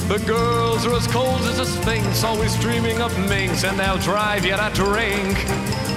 The 0.07 0.19
girls 0.27 0.85
are 0.85 0.95
as 0.95 1.07
cold 1.07 1.41
as 1.49 1.59
a 1.59 1.65
sphinx, 1.65 2.23
always 2.25 2.55
dreaming 2.61 3.01
of 3.01 3.13
minks, 3.27 3.65
and 3.65 3.81
they'll 3.81 3.97
drive 3.97 4.45
you 4.45 4.55
to 4.55 4.71
drink. 4.75 5.33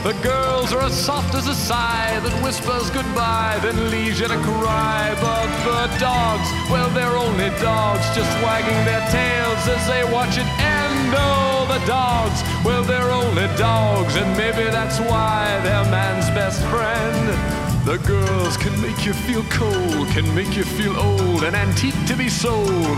The 0.08 0.16
girls 0.24 0.72
are 0.72 0.80
as 0.80 0.96
soft 0.96 1.36
as 1.36 1.48
a 1.48 1.54
sigh 1.54 2.22
that 2.24 2.32
whispers 2.42 2.90
goodbye, 2.92 3.60
then 3.62 3.92
leaves 3.92 4.22
you 4.22 4.30
to 4.30 4.40
cry. 4.48 5.12
But 5.20 5.52
the 5.68 6.00
dogs, 6.00 6.48
well, 6.72 6.90
they're 6.92 7.18
only 7.20 7.50
dogs, 7.60 8.08
just 8.16 8.32
wagging 8.40 8.80
their 8.88 9.04
tails 9.12 9.68
as 9.68 9.84
they 9.92 10.08
watch 10.08 10.38
it 10.38 10.48
end. 10.56 11.12
Oh, 11.20 11.68
the 11.68 11.86
dogs, 11.86 12.40
well, 12.64 12.84
they're 12.84 13.12
only 13.12 13.48
dogs, 13.60 14.16
and 14.16 14.32
maybe 14.38 14.72
that's 14.72 15.00
why 15.00 15.60
they're 15.64 15.84
man's 15.92 16.32
best 16.32 16.64
friend. 16.72 17.71
The 17.84 17.98
girls 17.98 18.58
can 18.58 18.80
make 18.80 19.06
you 19.08 19.14
feel 19.14 19.44
cold, 19.50 20.08
can 20.10 20.36
make 20.36 20.56
you 20.56 20.64
feel 20.64 20.96
old, 20.98 21.44
an 21.44 21.56
antique 21.56 22.06
to 22.06 22.16
be 22.16 22.30
sold. 22.30 22.98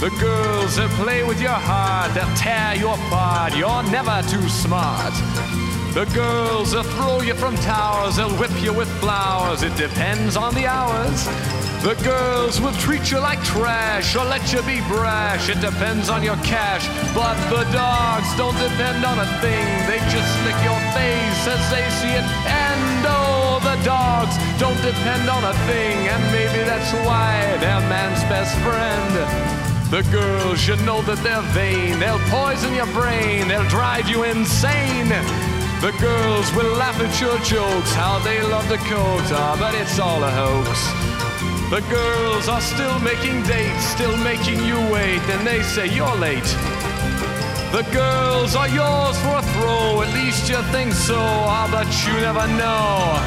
The 0.00 0.14
girls 0.20 0.76
that 0.76 0.88
play 0.90 1.24
with 1.24 1.40
your 1.40 1.50
heart, 1.50 2.14
they'll 2.14 2.36
tear 2.36 2.76
you 2.76 2.88
apart, 2.88 3.56
you're 3.56 3.82
never 3.90 4.22
too 4.28 4.48
smart. 4.48 5.12
The 5.92 6.04
girls 6.14 6.70
that 6.70 6.84
throw 6.94 7.20
you 7.20 7.34
from 7.34 7.56
towers, 7.56 8.16
they'll 8.16 8.30
whip 8.38 8.52
you 8.62 8.72
with 8.72 8.88
flowers, 9.00 9.64
it 9.64 9.76
depends 9.76 10.36
on 10.36 10.54
the 10.54 10.66
hours. 10.66 11.26
The 11.82 11.94
girls 12.02 12.60
will 12.60 12.72
treat 12.74 13.10
you 13.10 13.20
like 13.20 13.42
trash 13.44 14.16
or 14.16 14.24
let 14.24 14.52
you 14.52 14.62
be 14.62 14.80
brash, 14.88 15.48
it 15.48 15.60
depends 15.60 16.08
on 16.08 16.22
your 16.22 16.36
cash. 16.42 16.88
But 17.14 17.36
the 17.48 17.64
dogs 17.70 18.28
don't 18.36 18.56
depend 18.58 19.04
on 19.04 19.18
a 19.18 19.28
thing, 19.40 19.66
they 19.86 19.98
just 20.10 20.32
lick 20.44 20.58
your 20.64 20.80
face 20.96 21.42
as 21.46 21.62
they 21.70 21.86
see 22.00 22.12
it. 22.12 22.26
And 22.48 23.06
oh, 23.06 23.60
the 23.62 23.76
dogs 23.84 24.34
don't 24.58 24.80
depend 24.82 25.28
on 25.28 25.44
a 25.44 25.54
thing, 25.68 26.08
and 26.08 26.22
maybe 26.32 26.64
that's 26.64 26.92
why 27.06 27.56
they're 27.60 27.86
man's 27.88 28.22
best 28.24 28.56
friend. 28.66 29.56
The 29.90 30.02
girls, 30.10 30.66
you 30.66 30.74
know 30.84 31.00
that 31.02 31.22
they're 31.22 31.46
vain. 31.54 32.00
They'll 32.00 32.18
poison 32.26 32.74
your 32.74 32.90
brain. 32.90 33.46
They'll 33.46 33.68
drive 33.68 34.08
you 34.08 34.24
insane. 34.24 35.08
The 35.80 35.94
girls 36.00 36.52
will 36.54 36.74
laugh 36.74 36.98
at 36.98 37.20
your 37.20 37.38
jokes, 37.38 37.92
how 37.94 38.18
they 38.24 38.42
love 38.42 38.68
the 38.68 38.78
coat, 38.78 39.22
ah, 39.30 39.56
but 39.60 39.74
it's 39.74 40.00
all 40.00 40.24
a 40.24 40.30
hoax. 40.30 41.15
The 41.68 41.80
girls 41.90 42.46
are 42.48 42.60
still 42.60 42.96
making 43.00 43.42
dates, 43.42 43.84
still 43.86 44.16
making 44.18 44.62
you 44.64 44.78
wait, 44.86 45.18
and 45.34 45.44
they 45.44 45.62
say 45.62 45.88
you're 45.88 46.14
late. 46.14 46.46
The 47.74 47.82
girls 47.90 48.54
are 48.54 48.68
yours 48.68 49.18
for 49.18 49.34
a 49.34 49.42
throw, 49.42 50.00
at 50.00 50.14
least 50.14 50.48
you 50.48 50.62
think 50.70 50.92
so, 50.92 51.18
ah, 51.18 51.66
but 51.66 51.90
you 52.06 52.14
never 52.22 52.46
know. 52.54 53.18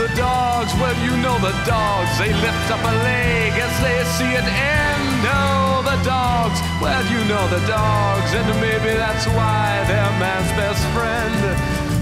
The 0.00 0.08
dogs, 0.16 0.72
well, 0.80 0.96
you 1.04 1.12
know 1.20 1.36
the 1.36 1.52
dogs, 1.68 2.16
they 2.16 2.32
lift 2.32 2.66
up 2.72 2.80
a 2.80 2.94
leg 3.04 3.52
as 3.60 3.74
they 3.84 4.00
see 4.16 4.32
an 4.40 4.48
end. 4.48 5.20
Oh, 5.28 5.84
the 5.84 6.00
dogs, 6.00 6.56
well, 6.80 7.04
you 7.12 7.20
know 7.28 7.44
the 7.52 7.60
dogs, 7.68 8.32
and 8.32 8.48
maybe 8.56 8.96
that's 8.96 9.26
why 9.36 9.84
they're 9.84 10.16
man's 10.16 10.48
best 10.56 10.80
friend. 10.96 11.36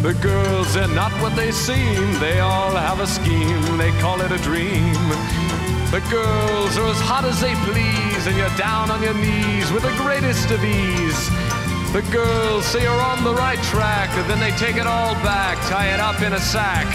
The 0.07 0.14
girls 0.22 0.76
are 0.76 0.95
not 0.95 1.11
what 1.20 1.34
they 1.34 1.51
seem, 1.51 2.14
they 2.20 2.38
all 2.38 2.70
have 2.70 3.01
a 3.01 3.09
scheme, 3.09 3.76
they 3.76 3.91
call 3.99 4.20
it 4.20 4.30
a 4.30 4.38
dream. 4.38 5.49
The 5.91 5.99
girls 6.07 6.78
are 6.78 6.86
as 6.86 7.03
hot 7.03 7.24
as 7.26 7.41
they 7.43 7.51
please, 7.66 8.30
and 8.30 8.36
you're 8.38 8.55
down 8.55 8.95
on 8.95 9.03
your 9.03 9.14
knees 9.14 9.72
with 9.74 9.82
the 9.82 9.91
greatest 9.99 10.47
of 10.55 10.62
ease. 10.62 11.26
The 11.91 12.07
girls 12.14 12.64
say 12.64 12.86
you're 12.86 13.03
on 13.03 13.24
the 13.26 13.34
right 13.34 13.59
track, 13.74 14.07
and 14.14 14.22
then 14.30 14.38
they 14.38 14.55
take 14.55 14.78
it 14.78 14.86
all 14.86 15.18
back, 15.26 15.59
tie 15.66 15.91
it 15.91 15.99
up 15.99 16.22
in 16.22 16.32
a 16.32 16.38
sack. 16.38 16.86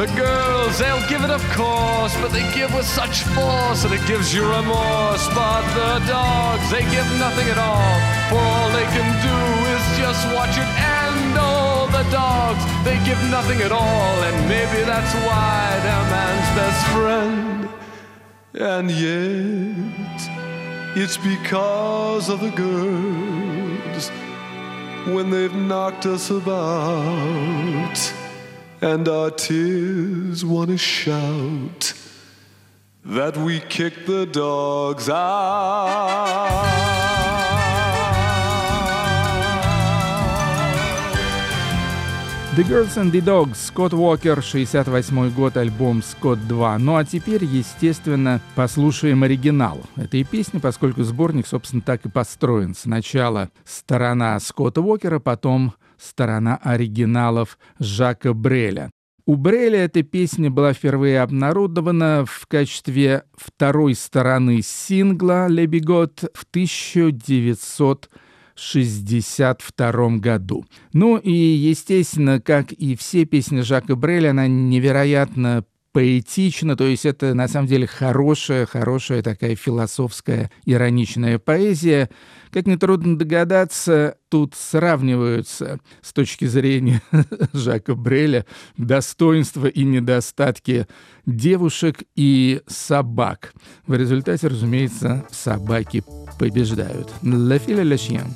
The 0.00 0.08
girls, 0.16 0.80
they'll 0.80 1.04
give 1.04 1.20
it 1.20 1.28
of 1.28 1.44
course, 1.52 2.16
but 2.16 2.32
they 2.32 2.40
give 2.56 2.72
with 2.72 2.88
such 2.88 3.28
force 3.36 3.84
that 3.84 3.92
it 3.92 4.00
gives 4.08 4.32
you 4.32 4.48
remorse. 4.48 5.28
But 5.36 5.60
the 5.76 6.00
dogs, 6.08 6.64
they 6.72 6.88
give 6.88 7.04
nothing 7.20 7.44
at 7.52 7.60
all, 7.60 7.92
for 8.32 8.40
all 8.40 8.72
they 8.72 8.88
can 8.88 9.08
do 9.20 9.36
is 9.68 9.84
just 10.00 10.24
watch 10.32 10.56
it 10.56 10.70
end. 10.80 11.36
Oh, 11.36 11.92
the 11.92 12.08
dogs, 12.08 12.64
they 12.88 12.96
give 13.04 13.20
nothing 13.28 13.60
at 13.60 13.68
all, 13.68 14.16
and 14.24 14.36
maybe 14.48 14.80
that's 14.88 15.12
why 15.28 15.76
they're 15.84 16.08
man's 16.08 16.48
best 16.56 16.80
friend. 16.96 17.51
And 18.54 18.90
yet, 18.90 20.30
it's 20.94 21.16
because 21.16 22.28
of 22.28 22.40
the 22.40 22.50
girls 22.50 24.10
when 25.14 25.30
they've 25.30 25.54
knocked 25.54 26.04
us 26.04 26.28
about 26.28 28.12
and 28.82 29.08
our 29.08 29.30
tears 29.30 30.44
wanna 30.44 30.76
shout 30.76 31.94
that 33.06 33.38
we 33.38 33.60
kick 33.60 34.04
the 34.04 34.26
dogs 34.26 35.08
out. 35.08 36.72
The 42.54 42.68
Girls 42.68 42.98
and 42.98 43.10
the 43.10 43.24
Dogs, 43.24 43.54
Скотт 43.68 43.94
Уокер, 43.94 44.42
68 44.42 45.30
год, 45.30 45.56
альбом 45.56 46.02
«Скотт 46.02 46.38
2». 46.38 46.76
Ну 46.76 46.96
а 46.96 47.04
теперь, 47.06 47.42
естественно, 47.46 48.42
послушаем 48.54 49.22
оригинал 49.22 49.80
этой 49.96 50.22
песни, 50.22 50.58
поскольку 50.58 51.02
сборник, 51.02 51.46
собственно, 51.46 51.80
так 51.80 52.04
и 52.04 52.10
построен. 52.10 52.74
Сначала 52.74 53.48
сторона 53.64 54.38
Скотта 54.38 54.82
Уокера, 54.82 55.18
потом 55.18 55.72
сторона 55.98 56.58
оригиналов 56.62 57.58
Жака 57.78 58.34
Бреля. 58.34 58.90
У 59.24 59.36
Бреля 59.36 59.84
эта 59.84 60.02
песня 60.02 60.50
была 60.50 60.74
впервые 60.74 61.22
обнародована 61.22 62.26
в 62.26 62.46
качестве 62.48 63.22
второй 63.34 63.94
стороны 63.94 64.60
сингла 64.60 65.48
«Le 65.48 65.64
Bigot» 65.64 66.28
в 66.34 66.44
1962 68.62 70.18
году. 70.18 70.64
Ну 70.92 71.16
и, 71.16 71.32
естественно, 71.32 72.40
как 72.40 72.72
и 72.72 72.94
все 72.96 73.24
песни 73.24 73.60
Жака 73.60 73.96
Бреля, 73.96 74.30
она 74.30 74.46
невероятно 74.46 75.64
поэтично, 75.92 76.76
то 76.76 76.86
есть 76.86 77.04
это 77.04 77.34
на 77.34 77.48
самом 77.48 77.66
деле 77.68 77.86
хорошая, 77.86 78.66
хорошая 78.66 79.22
такая 79.22 79.56
философская, 79.56 80.50
ироничная 80.64 81.38
поэзия. 81.38 82.08
Как 82.52 82.66
нетрудно 82.66 83.16
догадаться, 83.16 84.16
тут 84.28 84.54
сравниваются 84.54 85.80
с 86.02 86.12
точки 86.12 86.44
зрения 86.44 87.00
Жака 87.54 87.94
Бреля 87.94 88.44
достоинства 88.76 89.66
и 89.66 89.84
недостатки 89.84 90.86
девушек 91.24 92.02
и 92.14 92.60
собак. 92.66 93.54
В 93.86 93.94
результате, 93.94 94.48
разумеется, 94.48 95.26
собаки 95.30 96.04
побеждают. 96.38 97.10
Fille 97.22 97.80
et 97.80 97.84
le 97.84 97.96
chien. 97.96 98.26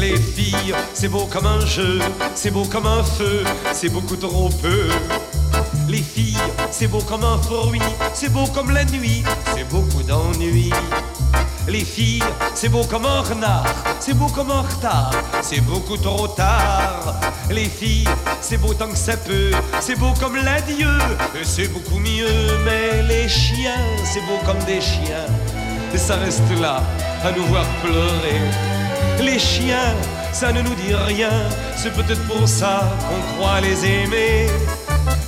Les 0.00 0.16
filles, 0.16 0.74
c'est 0.92 1.08
beau 1.08 1.26
comme 1.32 1.46
un 1.46 1.60
jeu, 1.60 2.00
c'est 2.34 2.50
beau 2.50 2.64
comme 2.64 2.86
un 2.86 3.04
feu, 3.04 3.44
c'est 3.72 3.88
beaucoup 3.88 4.16
trop 4.16 4.48
peu. 4.62 4.90
Les 5.88 6.02
filles, 6.02 6.36
c'est 6.72 6.88
beau 6.88 7.00
comme 7.08 7.24
un 7.24 7.38
fruit, 7.38 7.80
c'est 8.14 8.32
beau 8.32 8.46
comme 8.52 8.70
la 8.70 8.84
nuit, 8.84 9.22
c'est 9.54 9.68
beaucoup 9.70 10.02
d'ennui. 10.02 10.70
Les 11.68 11.84
filles, 11.84 12.22
c'est 12.54 12.68
beau 12.68 12.84
comme 12.84 13.06
un 13.06 13.22
renard, 13.22 13.66
c'est 13.98 14.14
beau 14.14 14.26
comme 14.26 14.52
un 14.52 14.62
retard, 14.62 15.10
c'est 15.42 15.60
beaucoup 15.60 15.96
trop 15.96 16.28
tard. 16.28 17.14
Les 17.50 17.64
filles, 17.64 18.08
c'est 18.40 18.56
beau 18.56 18.72
tant 18.72 18.88
que 18.88 18.96
ça 18.96 19.16
peut, 19.16 19.50
c'est 19.80 19.98
beau 19.98 20.12
comme 20.20 20.36
l'adieu, 20.36 20.96
c'est 21.42 21.66
beaucoup 21.66 21.98
mieux. 21.98 22.58
Mais 22.64 23.02
les 23.02 23.28
chiens, 23.28 23.84
c'est 24.04 24.20
beau 24.20 24.38
comme 24.44 24.62
des 24.64 24.80
chiens, 24.80 25.26
et 25.92 25.98
ça 25.98 26.14
reste 26.16 26.48
là 26.60 26.82
à 27.24 27.32
nous 27.32 27.44
voir 27.46 27.64
pleurer. 27.82 28.40
Les 29.20 29.40
chiens, 29.40 29.94
ça 30.32 30.52
ne 30.52 30.62
nous 30.62 30.74
dit 30.74 30.94
rien, 30.94 31.32
c'est 31.76 31.92
peut-être 31.92 32.24
pour 32.28 32.46
ça 32.46 32.96
qu'on 33.08 33.42
croit 33.42 33.60
les 33.60 33.84
aimer. 33.84 34.46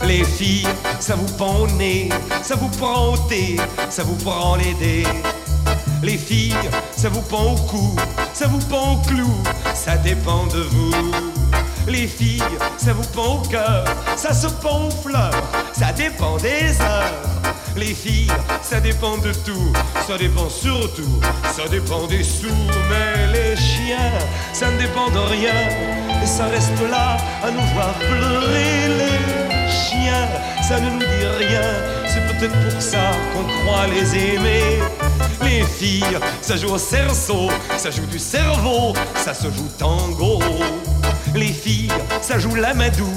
Les 0.04 0.22
filles, 0.22 0.68
ça 1.00 1.16
vous 1.16 1.32
pend 1.36 1.56
au 1.56 1.66
nez, 1.66 2.10
ça 2.42 2.54
vous 2.54 2.68
prend 2.68 3.14
au 3.14 3.16
thé, 3.28 3.56
ça 3.90 4.04
vous 4.04 4.16
prend 4.16 4.54
les 4.54 4.74
dés. 4.74 5.06
Les 6.02 6.16
filles, 6.16 6.54
ça 6.96 7.08
vous 7.08 7.22
pend 7.22 7.52
au 7.52 7.56
cou, 7.56 7.96
ça 8.32 8.46
vous 8.46 8.60
pend 8.66 8.94
au 8.94 8.96
clou, 8.98 9.42
ça 9.74 9.96
dépend 9.96 10.46
de 10.46 10.60
vous. 10.60 10.92
Les 11.88 12.06
filles, 12.06 12.42
ça 12.76 12.92
vous 12.92 13.06
pend 13.08 13.36
au 13.36 13.48
cœur, 13.48 13.84
ça 14.16 14.32
se 14.32 14.46
pend 14.46 14.86
aux 14.86 14.90
fleurs, 14.90 15.42
ça 15.72 15.92
dépend 15.92 16.36
des 16.36 16.80
heures. 16.80 17.42
Les 17.76 17.94
filles, 17.94 18.30
ça 18.62 18.80
dépend 18.80 19.18
de 19.18 19.32
tout, 19.44 19.72
ça 20.06 20.16
dépend 20.16 20.48
surtout, 20.48 21.20
ça 21.56 21.68
dépend 21.68 22.06
des 22.06 22.22
sous. 22.22 22.46
Mais 22.90 23.32
les 23.32 23.56
chiens, 23.56 24.12
ça 24.52 24.70
ne 24.70 24.78
dépend 24.78 25.10
de 25.10 25.18
rien, 25.18 25.68
et 26.22 26.26
ça 26.26 26.46
reste 26.46 26.80
là 26.90 27.16
à 27.42 27.50
nous 27.50 27.66
voir 27.74 27.92
pleurer. 27.94 28.88
Les 28.98 29.70
chiens, 29.70 30.28
ça 30.62 30.78
ne 30.80 30.90
nous 30.90 30.98
dit 30.98 31.46
rien, 31.46 31.62
c'est 32.06 32.24
peut-être 32.26 32.70
pour 32.70 32.80
ça 32.80 33.12
qu'on 33.32 33.44
croit 33.44 33.86
les 33.88 34.14
aimer. 34.14 35.07
Les 35.42 35.62
filles, 35.62 36.18
ça 36.40 36.56
joue 36.56 36.70
au 36.70 36.78
cerceau, 36.78 37.48
ça 37.76 37.90
joue 37.90 38.06
du 38.06 38.18
cerveau, 38.18 38.92
ça 39.16 39.34
se 39.34 39.44
joue 39.44 39.68
tango. 39.78 40.40
Les 41.34 41.52
filles, 41.52 41.90
ça 42.20 42.38
joue 42.38 42.54
la 42.54 42.74
madou, 42.74 43.08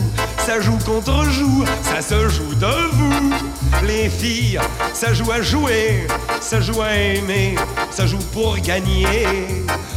ça 0.45 0.59
joue 0.61 0.77
contre 0.85 1.23
joue, 1.29 1.65
ça 1.81 2.01
se 2.01 2.29
joue 2.29 2.53
de 2.55 2.89
vous. 2.91 3.33
Les 3.87 4.09
filles, 4.09 4.59
ça 4.93 5.13
joue 5.13 5.31
à 5.31 5.41
jouer, 5.41 6.07
ça 6.39 6.61
joue 6.61 6.81
à 6.81 6.93
aimer, 6.93 7.55
ça 7.89 8.05
joue 8.05 8.19
pour 8.31 8.57
gagner. 8.57 9.47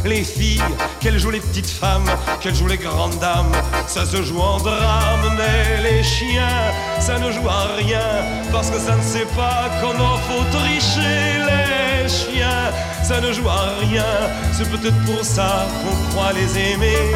Les 0.03 0.23
filles, 0.23 0.63
qu'elles 0.99 1.19
jouent 1.19 1.31
les 1.31 1.39
petites 1.39 1.69
femmes, 1.69 2.09
qu'elles 2.41 2.55
jouent 2.55 2.67
les 2.67 2.77
grandes 2.77 3.19
dames, 3.19 3.51
ça 3.87 4.05
se 4.05 4.23
joue 4.23 4.39
en 4.39 4.57
drame. 4.57 5.37
Mais 5.37 5.83
les 5.83 6.03
chiens, 6.03 6.71
ça 6.99 7.19
ne 7.19 7.31
joue 7.31 7.47
à 7.49 7.75
rien, 7.77 8.25
parce 8.51 8.69
que 8.69 8.79
ça 8.79 8.95
ne 8.95 9.03
sait 9.03 9.27
pas 9.35 9.69
qu'on 9.81 9.99
en 9.99 10.17
faut 10.17 10.43
tricher. 10.57 11.43
Les 11.45 12.09
chiens, 12.09 12.71
ça 13.03 13.19
ne 13.21 13.31
joue 13.31 13.49
à 13.49 13.75
rien, 13.81 14.05
c'est 14.51 14.69
peut-être 14.69 14.99
pour 15.05 15.23
ça 15.23 15.67
qu'on 15.83 16.09
croit 16.09 16.33
les 16.33 16.57
aimer. 16.57 17.13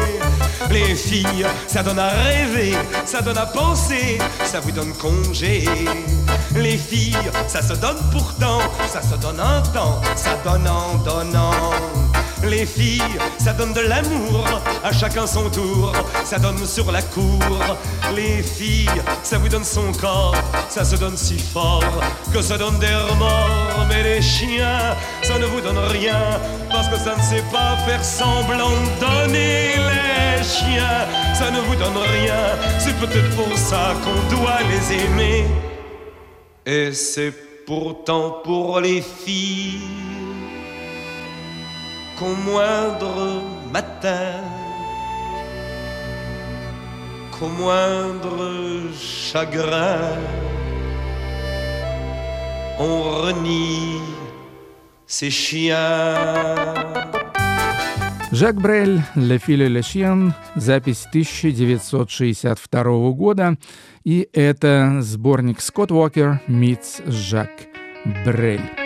Filles, 0.94 1.46
ça 1.66 1.82
donne 1.82 1.98
à 1.98 2.08
rêver, 2.08 2.74
ça 3.04 3.20
donne 3.20 3.38
à 3.38 3.46
penser, 3.46 4.18
ça 4.44 4.60
vous 4.60 4.72
donne 4.72 4.92
congé. 4.94 5.64
Les 6.54 6.76
filles, 6.76 7.30
ça 7.48 7.62
se 7.62 7.74
donne 7.74 7.98
pourtant, 8.12 8.60
ça 8.88 9.02
se 9.02 9.16
donne 9.16 9.40
un 9.40 9.62
temps, 9.72 10.00
ça 10.16 10.36
donne 10.44 10.66
en 10.68 10.96
donnant. 10.98 12.09
Les 12.42 12.64
filles, 12.64 13.02
ça 13.38 13.52
donne 13.52 13.74
de 13.74 13.80
l'amour, 13.80 14.44
à 14.82 14.92
chacun 14.92 15.26
son 15.26 15.50
tour, 15.50 15.92
ça 16.24 16.38
donne 16.38 16.64
sur 16.66 16.90
la 16.90 17.02
cour. 17.02 17.38
Les 18.14 18.42
filles, 18.42 18.88
ça 19.22 19.36
vous 19.38 19.48
donne 19.48 19.64
son 19.64 19.92
corps, 19.92 20.34
ça 20.68 20.84
se 20.84 20.96
donne 20.96 21.16
si 21.16 21.38
fort 21.38 21.84
que 22.32 22.40
ça 22.40 22.56
donne 22.56 22.78
des 22.78 22.94
remords. 22.94 23.86
Mais 23.88 24.02
les 24.02 24.22
chiens, 24.22 24.96
ça 25.22 25.38
ne 25.38 25.44
vous 25.46 25.60
donne 25.60 25.78
rien, 25.78 26.40
parce 26.70 26.88
que 26.88 26.96
ça 26.96 27.14
ne 27.16 27.22
sait 27.22 27.44
pas 27.52 27.76
faire 27.86 28.04
semblant 28.04 28.70
donner. 28.98 29.74
Les 29.76 30.42
chiens, 30.42 31.06
ça 31.34 31.50
ne 31.50 31.60
vous 31.60 31.76
donne 31.76 31.98
rien, 31.98 32.56
c'est 32.78 32.96
peut-être 32.98 33.36
pour 33.36 33.56
ça 33.56 33.94
qu'on 34.02 34.36
doit 34.36 34.60
les 34.70 34.94
aimer. 34.94 35.44
Et 36.64 36.92
c'est 36.94 37.32
pourtant 37.66 38.40
pour 38.42 38.80
les 38.80 39.02
filles 39.02 39.80
qu'au 42.20 42.36
moindre 42.44 43.42
matin, 43.72 44.44
qu'au 47.32 47.48
moindre 47.48 48.92
chagrin, 48.94 50.20
on 52.78 53.22
renie 53.22 54.02
ces 55.06 55.30
chiens. 55.30 56.54
Жак 58.32 58.60
Брель 58.60 59.02
«Ле 59.16 59.38
Филе 59.38 59.68
Ле 59.68 59.82
Шьен», 59.82 60.34
запись 60.54 61.06
1962 61.06 63.12
года, 63.12 63.56
и 64.04 64.28
это 64.34 64.98
сборник 65.00 65.62
«Скотт 65.62 65.90
Уокер 65.90 66.42
meets 66.46 67.02
Жак 67.10 67.50
Брель». 68.26 68.79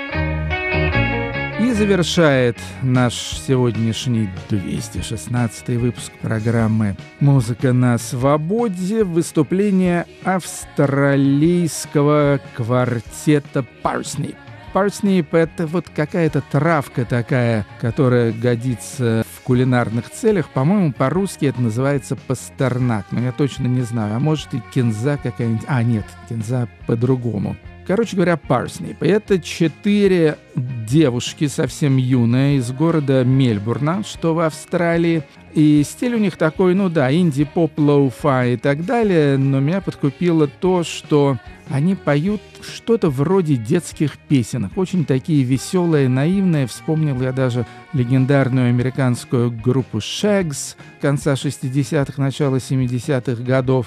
Завершает 1.74 2.56
наш 2.82 3.14
сегодняшний 3.14 4.28
216 4.48 5.70
выпуск 5.70 6.12
программы 6.22 6.94
«Музыка 7.18 7.72
на 7.72 7.98
свободе» 7.98 9.02
выступление 9.02 10.06
австралийского 10.22 12.38
квартета 12.54 13.66
«Парснip». 13.82 14.36
Парснip— 14.72 15.26
это 15.32 15.66
вот 15.66 15.88
какая-то 15.88 16.44
травка 16.48 17.04
такая, 17.04 17.66
которая 17.80 18.30
годится 18.30 19.26
в 19.34 19.40
кулинарных 19.42 20.10
целях. 20.10 20.50
По-моему, 20.50 20.92
по-русски 20.92 21.46
это 21.46 21.60
называется 21.60 22.14
пастернак, 22.14 23.06
но 23.10 23.20
я 23.20 23.32
точно 23.32 23.66
не 23.66 23.82
знаю. 23.82 24.14
А 24.14 24.20
может 24.20 24.54
и 24.54 24.62
кинза 24.72 25.18
какая-нибудь. 25.20 25.64
А, 25.66 25.82
нет, 25.82 26.04
кинза 26.28 26.68
по-другому. 26.86 27.56
Короче 27.86 28.16
говоря, 28.16 28.38
Parsnip. 28.38 29.02
Это 29.02 29.38
четыре 29.38 30.38
девушки 30.56 31.48
совсем 31.48 31.98
юные 31.98 32.56
из 32.56 32.72
города 32.72 33.24
Мельбурна, 33.24 34.02
что 34.04 34.34
в 34.34 34.40
Австралии. 34.40 35.22
И 35.52 35.82
стиль 35.84 36.14
у 36.14 36.18
них 36.18 36.36
такой, 36.36 36.74
ну 36.74 36.88
да, 36.88 37.14
инди-поп, 37.14 37.78
lo-fi 37.78 38.54
и 38.54 38.56
так 38.56 38.84
далее, 38.86 39.36
но 39.36 39.60
меня 39.60 39.80
подкупило 39.80 40.48
то, 40.48 40.82
что 40.82 41.38
они 41.68 41.94
поют 41.94 42.40
что-то 42.62 43.08
вроде 43.08 43.56
детских 43.56 44.18
песенок, 44.18 44.76
очень 44.76 45.04
такие 45.04 45.44
веселые, 45.44 46.08
наивные. 46.08 46.66
Вспомнил 46.66 47.20
я 47.22 47.32
даже 47.32 47.66
легендарную 47.92 48.70
американскую 48.70 49.50
группу 49.50 49.98
Shaggs 49.98 50.76
конца 51.00 51.34
60-х, 51.34 52.20
начала 52.20 52.56
70-х 52.56 53.42
годов. 53.42 53.86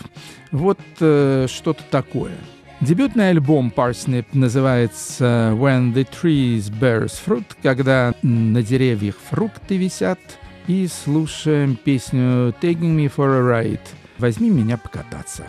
Вот 0.52 0.80
э, 1.00 1.48
что-то 1.50 1.84
такое. 1.90 2.38
Дебютный 2.80 3.32
альбом 3.32 3.74
Parsnip 3.76 4.28
называется 4.34 5.52
«When 5.56 5.96
the 5.96 6.08
Trees 6.08 6.72
Bears 6.72 7.20
Fruit», 7.26 7.46
когда 7.64 8.14
на 8.22 8.62
деревьях 8.62 9.16
фрукты 9.32 9.78
висят, 9.78 10.20
и 10.68 10.88
слушаем 10.88 11.76
песню 11.76 12.54
«Taking 12.62 12.96
Me 12.96 13.12
for 13.14 13.34
a 13.36 13.64
Ride» 13.64 13.80
«Возьми 14.20 14.52
меня 14.52 14.78
покататься». 14.78 15.46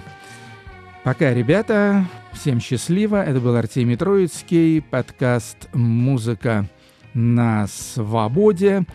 Пока, 1.05 1.35
ребята, 1.35 2.07
всем 2.33 2.61
счастливо. 2.61 3.23
Это 3.23 3.41
был 3.41 3.55
Артемий 3.57 3.97
Троицкий, 3.97 4.81
подкаст 4.81 5.69
«Музыка 5.75 6.67
на 7.13 7.67
свободе». 7.67 8.87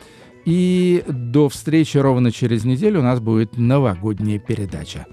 И 0.43 1.03
до 1.07 1.49
встречи 1.49 1.97
ровно 1.97 2.31
через 2.31 2.65
неделю 2.65 3.01
у 3.01 3.03
нас 3.03 3.19
будет 3.19 3.57
новогодняя 3.57 4.39
передача. 4.39 5.05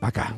Пока. 0.00 0.28